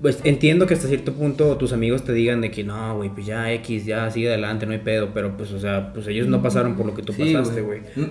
[0.02, 3.26] pues entiendo que hasta cierto punto tus amigos te digan de que no, güey, pues
[3.26, 6.42] ya X, ya sigue adelante, no hay pedo, pero pues, o sea, pues ellos no
[6.42, 7.82] pasaron por lo que tú Sí, pasaste, güey.
[7.96, 8.06] Mm,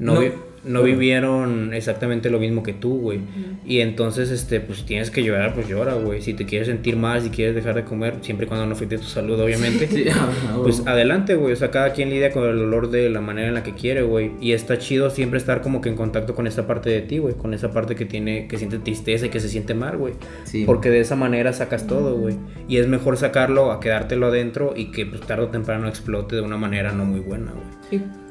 [0.00, 0.49] No, No.
[0.64, 3.20] No vivieron exactamente lo mismo que tú, güey.
[3.64, 6.20] Y entonces, este, pues si tienes que llorar, pues llora, güey.
[6.20, 8.98] Si te quieres sentir mal, si quieres dejar de comer, siempre y cuando no afecte
[8.98, 9.88] tu salud, obviamente.
[9.90, 11.52] Sí, ah, Pues adelante, güey.
[11.52, 14.02] O sea, cada quien lidia con el dolor de la manera en la que quiere,
[14.02, 14.32] güey.
[14.40, 17.34] Y está chido siempre estar como que en contacto con esa parte de ti, güey.
[17.34, 20.14] Con esa parte que tiene, que siente tristeza y que se siente mal, güey.
[20.44, 20.64] Sí.
[20.64, 22.36] Porque de esa manera sacas todo, güey.
[22.68, 26.42] Y es mejor sacarlo a quedártelo adentro y que pues, tarde o temprano explote de
[26.42, 27.79] una manera no muy buena, güey.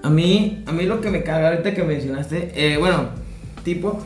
[0.04, 3.10] A mí, a mí lo que me caga ahorita que mencionaste, eh, bueno,
[3.64, 4.00] tipo,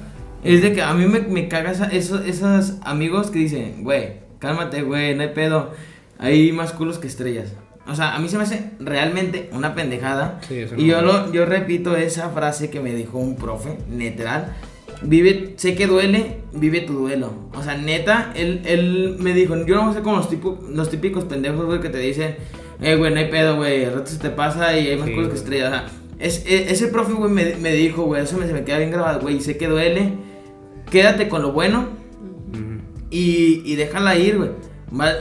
[0.43, 4.13] es de que a mí me, me caga esa- esos, esos amigos que dicen, güey,
[4.39, 5.71] cálmate, güey, no hay pedo,
[6.17, 7.53] hay más culos que estrellas.
[7.85, 10.39] O sea, a mí se me hace realmente una pendejada.
[10.47, 10.87] Sí, y no.
[10.87, 14.53] yo, lo, yo repito esa frase que me dijo un profe, literal.
[15.01, 17.33] Vive, sé que duele, vive tu duelo.
[17.53, 21.25] O sea, neta, él, él me dijo, yo no ser como los, tipo, los típicos
[21.25, 22.35] pendejos, güey, que te dicen,
[22.83, 25.13] eh, güey, no hay pedo, güey, al rato se te pasa y hay más Sí,
[25.13, 25.67] culos que estrellas.
[25.67, 25.85] O sea,
[26.19, 28.91] es, e- ese profe, güey, me, me dijo, güey, eso me, se me queda bien
[28.91, 30.13] grabado, güey, sé que duele,
[30.91, 31.89] quédate con lo bueno
[32.51, 32.81] Ujú.
[33.09, 34.49] y, y déjala ir, güey.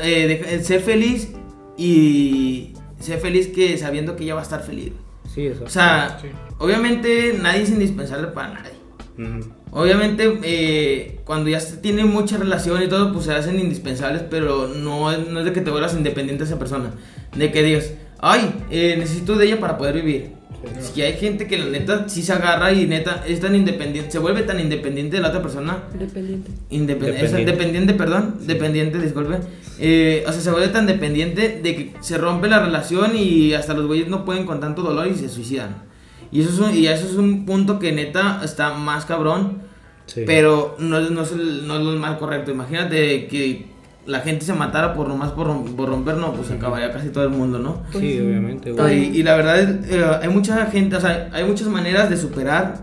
[0.02, 1.30] Eh, deja- eh, sé feliz
[1.76, 4.92] y sé feliz que sabiendo que ella va a estar feliz.
[5.34, 5.64] Sí, eso.
[5.64, 6.28] O sea, Sí.
[6.58, 8.72] obviamente nadie es indispensable para nadie.
[9.18, 9.50] Ujú.
[9.70, 14.68] Obviamente, eh, cuando ya se tiene mucha relación y todo, pues se hacen indispensables, pero
[14.68, 16.90] no, es- no es de que te vuelvas independiente de esa persona.
[17.36, 20.30] De que digas, ay, eh, necesito de ella para poder vivir.
[20.78, 24.12] Es que hay gente que la neta sí se agarra y neta es tan independiente,
[24.12, 25.78] se vuelve tan independiente de la otra persona.
[25.98, 26.50] dependiente.
[26.70, 27.94] Independ- Dependiente.
[27.94, 29.38] perdón, dependiente, disculpe.
[29.80, 33.74] Eh, o sea, se vuelve tan dependiente de que se rompe la relación y hasta
[33.74, 35.82] los güeyes no pueden con tanto dolor y se suicidan.
[36.30, 39.62] Y eso es un, y eso es un punto que neta está más cabrón.
[40.06, 40.22] Sí.
[40.26, 42.52] Pero no, no, es el, no es lo más correcto.
[42.52, 43.66] Imagínate que
[44.06, 47.24] la gente se matara por nomás por, rom- por romper, no, pues acabaría casi todo
[47.24, 47.82] el mundo, ¿no?
[47.92, 48.84] Sí, Pues, obviamente, güey.
[48.84, 52.16] Ay, y la verdad es, eh, hay mucha gente, o sea, hay muchas maneras de
[52.16, 52.78] superar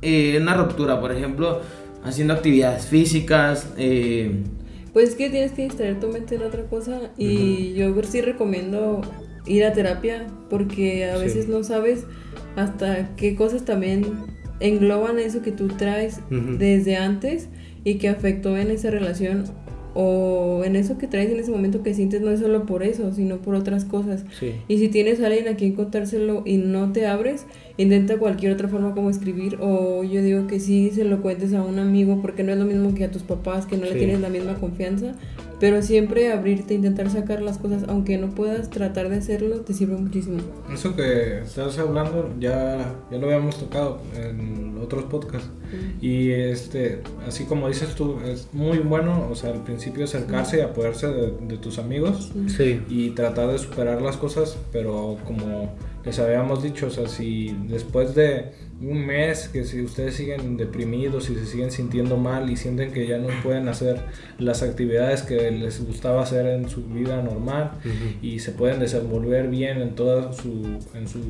[0.00, 1.00] eh, una ruptura.
[1.00, 1.60] Por ejemplo,
[2.04, 3.68] haciendo actividades físicas.
[3.76, 4.42] eh,
[4.92, 9.00] Pues es que tienes que distraer tu mente en otra cosa y yo sí recomiendo
[9.46, 11.22] ir a terapia porque a Sí.
[11.24, 12.04] veces no sabes
[12.56, 14.04] hasta qué cosas también
[14.60, 17.48] engloban eso que tú traes desde antes
[17.84, 19.44] y que afectó en esa relación
[19.94, 23.12] o en eso que traes en ese momento que sientes no es solo por eso,
[23.12, 24.24] sino por otras cosas.
[24.38, 24.52] Sí.
[24.68, 28.68] Y si tienes a alguien a quien contárselo y no te abres, intenta cualquier otra
[28.68, 32.42] forma como escribir o yo digo que sí se lo cuentes a un amigo porque
[32.42, 35.14] no es lo mismo que a tus papás, que no le tienes la misma confianza,
[35.62, 39.94] pero siempre abrirte, intentar sacar las cosas, aunque no puedas tratar de hacerlo, te sirve
[39.94, 40.38] muchísimo.
[40.74, 45.48] Eso que estás hablando ya, ya lo habíamos tocado en otros podcasts.
[46.00, 50.60] Y este, así como dices tú, es muy bueno, o sea, al principio acercarse y
[50.62, 52.80] apoyarse de, de tus amigos Sí.
[52.88, 58.14] y tratar de superar las cosas, pero como les habíamos dicho, o sea, si después
[58.14, 62.92] de un mes que si ustedes siguen deprimidos y se siguen sintiendo mal y sienten
[62.92, 64.00] que ya no pueden hacer
[64.40, 67.70] las actividades que les gustaba hacer en su vida normal
[68.20, 71.20] y se pueden desenvolver bien en toda su en su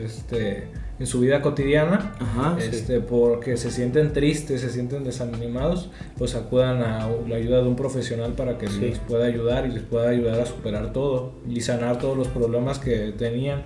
[0.00, 0.68] este
[1.00, 2.56] en su vida cotidiana ajá.
[2.60, 7.74] este, porque se sienten tristes, se sienten desanimados, pues acudan a la ayuda de un
[7.74, 8.80] profesional para que Sí.
[8.80, 12.78] les pueda ayudar y les pueda ayudar a superar todo y sanar todos los problemas
[12.78, 13.62] que tenían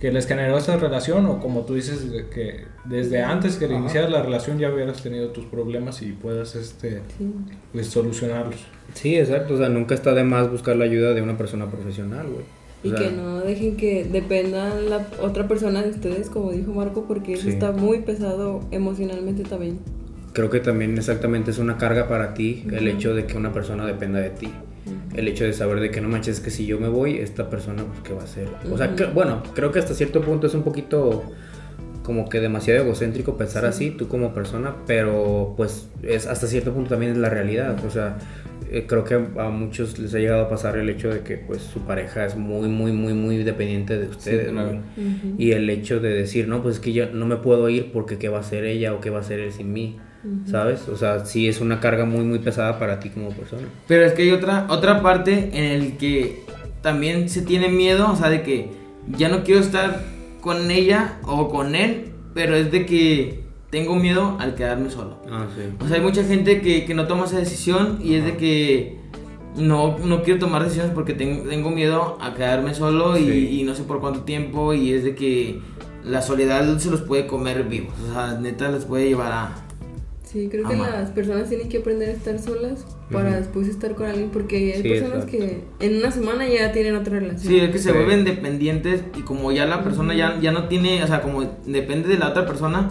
[0.00, 3.74] que les generó esta relación o como tú dices que desde antes que Ajá.
[3.74, 7.30] iniciaras la relación ya hubieras tenido tus problemas y puedas este Sí.
[7.72, 8.60] pues solucionarlos.
[8.94, 9.54] Sí, exacto.
[9.54, 12.44] O sea, nunca está de más buscar la ayuda de una persona profesional, güey.
[12.84, 16.72] O Y sea, que no dejen que dependa la otra persona de ustedes, como dijo
[16.72, 19.80] Marco, porque eso está muy pesado emocionalmente también.
[20.32, 23.84] Creo que también exactamente es una carga para ti el hecho de que una persona
[23.84, 24.48] dependa de ti.
[25.14, 27.82] El hecho de saber de que no manches que si yo me voy, esta persona
[27.84, 28.48] pues qué va a hacer.
[28.70, 31.24] O sea, que- bueno, creo que hasta cierto punto es un poquito
[32.02, 36.90] como que demasiado egocéntrico pensar así, tú como persona, pero pues es hasta cierto punto
[36.90, 37.76] también es la realidad.
[37.84, 38.16] O sea,
[38.70, 41.60] eh, creo que a muchos les ha llegado a pasar el hecho de que pues
[41.62, 44.50] su pareja es muy, muy, muy, muy dependiente de ustedes.
[44.50, 44.78] claro.
[45.36, 48.16] Y el hecho de decir, no, pues es que yo no me puedo ir porque
[48.18, 49.98] qué va a hacer ella o qué va a hacer él sin mí.
[50.46, 50.88] ¿Sabes?
[50.88, 53.68] O sea, sí es una carga muy, muy pesada para ti como persona.
[53.86, 56.44] Pero es que hay otra, otra parte en el que
[56.82, 58.70] también se tiene miedo, o sea, de que
[59.08, 60.02] ya no quiero estar
[60.40, 65.18] con ella o con él, pero es de que tengo miedo al quedarme solo.
[65.30, 65.62] Ah, sí.
[65.84, 68.98] O sea, hay mucha gente que, que no toma esa decisión y es de que
[69.56, 73.74] no, no quiero tomar decisiones porque tengo, tengo miedo a quedarme solo y, y no
[73.74, 75.60] sé por cuánto tiempo y es de que
[76.04, 77.94] la soledad se los puede comer vivos.
[78.08, 79.67] O sea, neta les puede llevar a...
[80.30, 84.06] Sí, creo que las personas tienen que aprender a estar solas para después estar con
[84.06, 85.38] alguien porque hay Sí, personas exacto.
[85.78, 87.48] que en una semana ya tienen otra relación.
[87.50, 91.02] Sí, es que se vuelven dependientes y como ya la persona ya, ya no tiene,
[91.02, 92.90] o sea, como depende de la otra persona,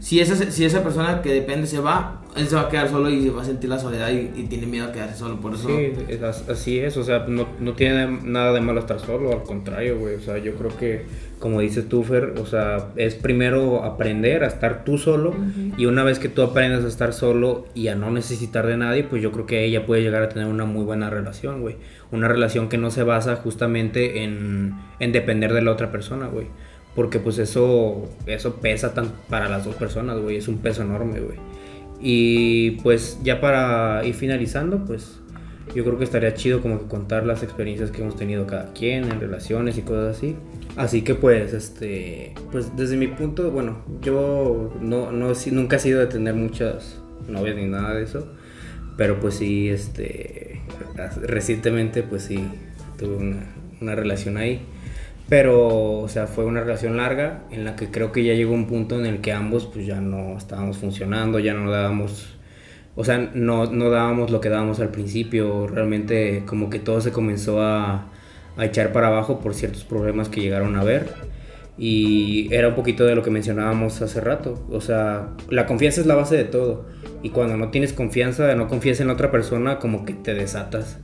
[0.00, 3.08] si esa, si esa persona que depende se va, él se va a quedar solo
[3.08, 5.40] y va a sentir la soledad y, y tiene miedo a quedarse solo.
[5.40, 5.68] Por eso...
[5.68, 5.92] Sí,
[6.48, 10.16] así es, o sea, no, no tiene nada de malo estar solo, al contrario, güey,
[10.16, 11.06] o sea, yo creo que,
[11.38, 15.34] como dices tú, Fer, o sea, es primero aprender a estar tú solo
[15.76, 19.04] y una vez que tú aprendes a estar solo y a no necesitar de nadie,
[19.04, 21.76] pues yo creo que ella puede llegar a tener una muy buena relación, güey,
[22.10, 26.48] una relación que no se basa justamente en, en depender de la otra persona, güey.
[26.94, 30.36] Porque pues eso, eso pesa tan para las dos personas, güey.
[30.36, 31.38] Es un peso enorme, güey.
[32.06, 35.20] Y pues ya para ir finalizando, pues
[35.74, 39.04] yo creo que estaría chido como que contar las experiencias que hemos tenido cada quien
[39.04, 40.36] en relaciones y cosas así.
[40.76, 46.00] Así que pues, este, pues desde mi punto, bueno, yo no, no, nunca he sido
[46.00, 48.28] de tener muchas novias ni nada de eso.
[48.98, 50.60] Pero pues sí, este,
[51.22, 52.44] recientemente pues sí,
[52.98, 53.16] tuve
[53.80, 54.60] una relación ahí.
[55.28, 58.66] Pero, o sea, fue una relación larga en la que creo que ya llegó un
[58.66, 62.36] punto en el que ambos pues ya no estábamos funcionando, ya no dábamos,
[62.94, 67.10] o sea, no, no dábamos lo que dábamos al principio, realmente como que todo se
[67.10, 68.10] comenzó a,
[68.56, 71.08] a echar para abajo por ciertos problemas que llegaron a haber.
[71.76, 74.64] Y era un poquito de lo que mencionábamos hace rato.
[74.70, 76.86] O sea, la confianza es la base de todo.
[77.22, 81.00] Y cuando no tienes confianza, no confías en otra persona, como que te desatas.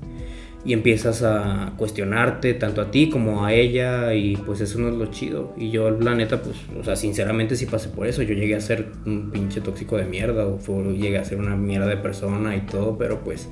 [0.65, 4.15] Y empiezas a cuestionarte tanto a ti como a ella.
[4.15, 5.55] Y pues eso no es lo chido.
[5.57, 8.23] Y yo, la neta, pues, o sea, sinceramente sí pasé por eso.
[8.23, 10.47] Yo llegué a ser un pinche tóxico de mierda.
[10.47, 12.99] O fue- llegué a ser una mierda de persona y todo.
[12.99, 13.49] Pero pues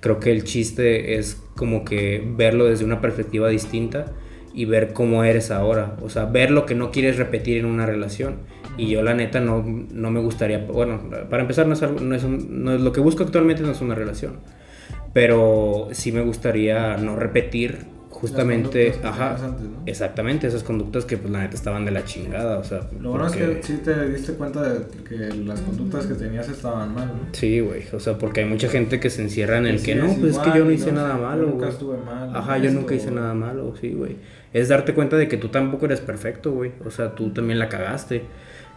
[0.00, 4.12] creo que el chiste es como que verlo desde una perspectiva distinta
[4.54, 5.96] y ver cómo eres ahora.
[6.02, 8.36] O sea, ver lo que no quieres repetir en una relación.
[8.78, 12.14] Y yo la neta no, no me gustaría, bueno, para empezar no es, algo- no,
[12.14, 14.38] es un- no es lo que busco actualmente no es una relación.
[15.16, 19.82] Pero sí me gustaría no repetir justamente, ajá, tenías antes, ¿no?
[19.86, 23.26] exactamente esas conductas que pues la neta estaban de la chingada, o sea, Lo bueno
[23.26, 27.28] es que sí te diste cuenta de que las conductas que tenías estaban mal, ¿no?
[27.32, 29.94] Sí, güey, o sea, porque hay mucha gente que se encierra en el Sí, que
[29.94, 32.58] no, es pues es que yo no hice no, nada malo, nunca estuve mal, Ajá,
[32.58, 34.16] yo esto, nunca hice o- nada malo, sí, güey.
[34.52, 36.72] Es darte cuenta de que tú tampoco eres perfecto, güey.
[36.84, 38.22] O sea, tú también la cagaste.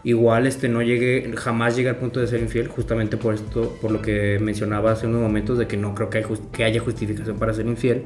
[0.04, 3.92] Igual este no llegué, jamás llegué al punto de ser infiel, justamente por esto, por
[3.92, 6.80] lo que mencionaba hace unos momentos de que no creo que, hay jus- que haya
[6.80, 8.04] justificación para ser infiel.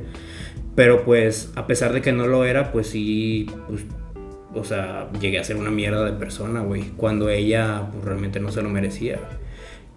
[0.76, 3.84] Pero pues, a pesar de que no lo era, pues sí, pues,
[4.56, 6.84] o sea, llegué a ser una mierda de persona, güey.
[6.98, 9.20] Cuando ella, pues realmente no se lo merecía.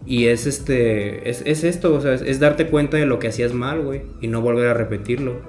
[0.05, 3.29] Y es este, es, es esto, o sea, es, es darte cuenta de lo que
[3.29, 5.41] hacías mal, güey, y no volver a repetirlo.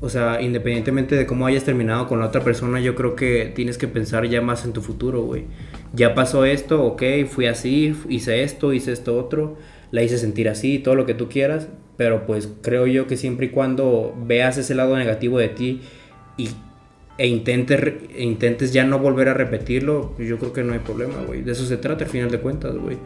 [0.00, 3.78] O sea, independientemente de cómo hayas terminado con la otra persona, yo creo que tienes
[3.78, 5.44] que pensar ya más en tu futuro, güey.
[5.96, 9.56] Ya pasó esto, ok, fui así, hice esto, hice esto otro,
[9.90, 13.46] la hice sentir así, todo lo que tú quieras, pero pues creo yo que siempre
[13.46, 15.80] y cuando veas ese lado negativo de ti
[16.36, 16.50] y,
[17.16, 17.80] e, intentes,
[18.14, 21.40] e intentes ya no volver a repetirlo, pues yo creo que no hay problema, güey.
[21.40, 22.98] De eso se trata al final de cuentas, güey.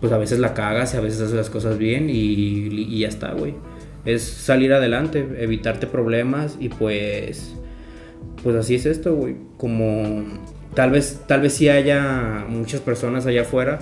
[0.00, 3.08] Pues a veces la cagas y a veces haces las cosas bien y, y ya
[3.08, 3.54] está, güey.
[4.06, 7.54] Es salir adelante, evitarte problemas y pues
[8.42, 9.36] pues así es esto, güey.
[9.56, 10.24] Como
[10.74, 13.78] tal vez tal vez sí haya muchas personas allá afuera,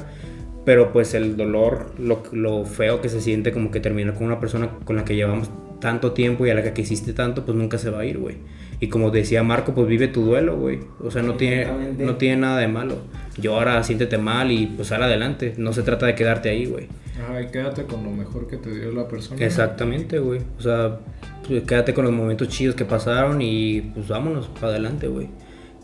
[0.64, 4.40] pero pues el dolor, lo, lo feo que se siente como que terminar con una
[4.40, 7.76] persona con la que llevamos tanto tiempo y a la que quisiste tanto, pues nunca
[7.76, 8.36] se va a ir, güey.
[8.78, 10.80] Y como decía Marco, pues vive tu duelo, güey.
[11.00, 11.66] O sea, no tiene,
[11.98, 12.98] no tiene nada de malo.
[13.36, 15.54] Llora, siéntete mal y pues sal adelante.
[15.56, 16.88] No se trata de quedarte ahí, güey.
[17.20, 19.44] Ajá, y quédate con lo mejor que te dio la persona.
[19.44, 20.40] Exactamente, güey.
[20.58, 20.98] O sea,
[21.46, 25.28] pues, quédate con los momentos chidos que pasaron y pues vámonos para adelante, güey.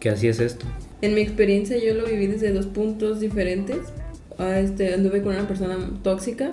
[0.00, 0.64] Que así es esto.
[1.00, 3.78] En mi experiencia yo lo viví desde dos puntos diferentes.
[4.38, 6.52] Ah, este, anduve con una persona tóxica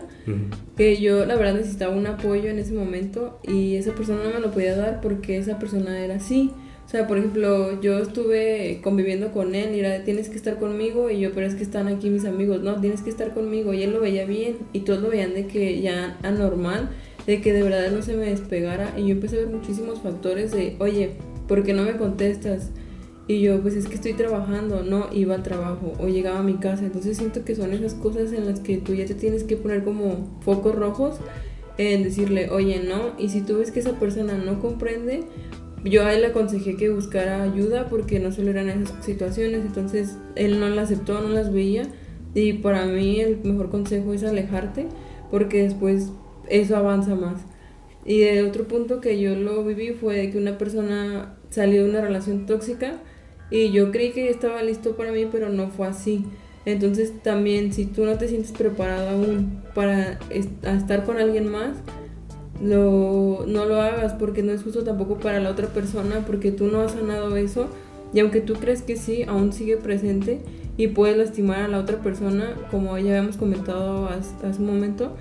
[0.75, 4.39] que yo la verdad necesitaba un apoyo en ese momento y esa persona no me
[4.39, 6.51] lo podía dar porque esa persona era así.
[6.85, 11.09] O sea, por ejemplo, yo estuve conviviendo con él y era, tienes que estar conmigo
[11.09, 13.83] y yo, pero es que están aquí mis amigos, no, tienes que estar conmigo y
[13.83, 16.89] él lo veía bien y todos lo veían de que ya anormal,
[17.25, 20.51] de que de verdad no se me despegara y yo empecé a ver muchísimos factores
[20.51, 21.11] de, oye,
[21.47, 22.71] ¿por qué no me contestas?
[23.27, 26.55] Y yo, pues es que estoy trabajando, no iba al trabajo o llegaba a mi
[26.55, 26.85] casa.
[26.85, 29.83] Entonces siento que son esas cosas en las que tú ya te tienes que poner
[29.83, 31.15] como focos rojos
[31.77, 33.13] en decirle, oye, no.
[33.17, 35.23] Y si tú ves que esa persona no comprende,
[35.83, 39.61] yo a él le aconsejé que buscara ayuda porque no solo eran esas situaciones.
[39.65, 41.87] Entonces él no las aceptó, no las veía.
[42.35, 44.87] Y para mí el mejor consejo es alejarte
[45.31, 46.11] porque después
[46.47, 47.41] eso avanza más.
[48.05, 52.01] Y de otro punto que yo lo viví fue que una persona salió de una
[52.01, 52.99] relación tóxica
[53.49, 56.25] y yo creí que estaba listo para mí, pero no fue así.
[56.65, 60.19] Entonces también si tú no te sientes preparado aún para
[60.63, 61.77] estar con alguien más,
[62.61, 66.67] lo, no lo hagas porque no es justo tampoco para la otra persona porque tú
[66.67, 67.67] no has sanado eso
[68.13, 70.39] y aunque tú crees que sí, aún sigue presente
[70.77, 75.15] y puede lastimar a la otra persona como ya habíamos comentado hace un momento.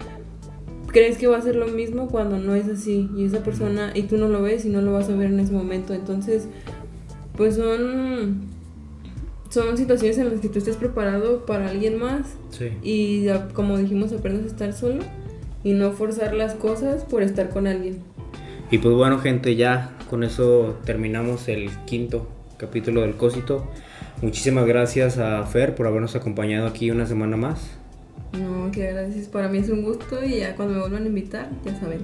[0.87, 4.03] Crees que va a ser lo mismo cuando no es así y esa persona y
[4.05, 5.93] tú no lo ves y no lo vas a ver en ese momento.
[5.93, 6.47] Entonces,
[7.37, 8.43] pues son
[9.51, 12.37] son situaciones en las que tú estés preparado para alguien más
[12.83, 15.05] y como dijimos aprendes a estar solo
[15.63, 17.99] y no forzar las cosas por estar con alguien.
[18.71, 23.67] Y pues bueno gente, ya con eso terminamos el quinto capítulo del Cósito.
[24.23, 27.71] Muchísimas gracias a Fer por habernos acompañado aquí una semana más.
[28.33, 29.29] No, que gracias.
[29.29, 32.01] Para mí es un gusto y ya cuando me vuelvan a invitar, ya saben.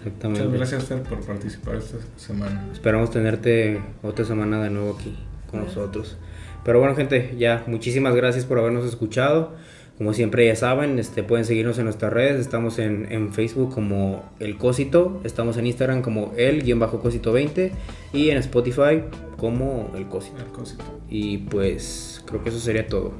[0.00, 0.44] Exactamente.
[0.44, 2.68] Muchas gracias Fer por participar esta semana.
[2.72, 5.14] Esperamos tenerte otra semana de nuevo aquí
[5.50, 6.16] con nosotros.
[6.64, 9.54] Pero bueno, gente, ya muchísimas gracias por habernos escuchado.
[9.98, 12.40] Como siempre ya saben, este, pueden seguirnos en nuestras redes.
[12.40, 15.20] Estamos en, Facebook como El Cosito.
[15.24, 17.70] Estamos en Instagram como El-Cosito20.
[18.14, 19.02] Y en Spotify
[19.36, 20.38] como El Cosito.
[20.38, 20.84] El Cosito.
[21.10, 23.12] Y pues creo que eso sería todo.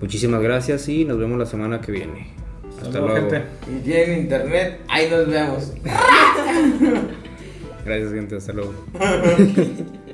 [0.00, 2.45] Muchísimas gracias y nos vemos la semana que viene.
[2.86, 3.30] Hasta, luego.
[3.30, 3.42] Gente.
[3.68, 5.72] Y tienen internet, ahí nos vemos.
[7.84, 8.74] gracias gente, hasta luego.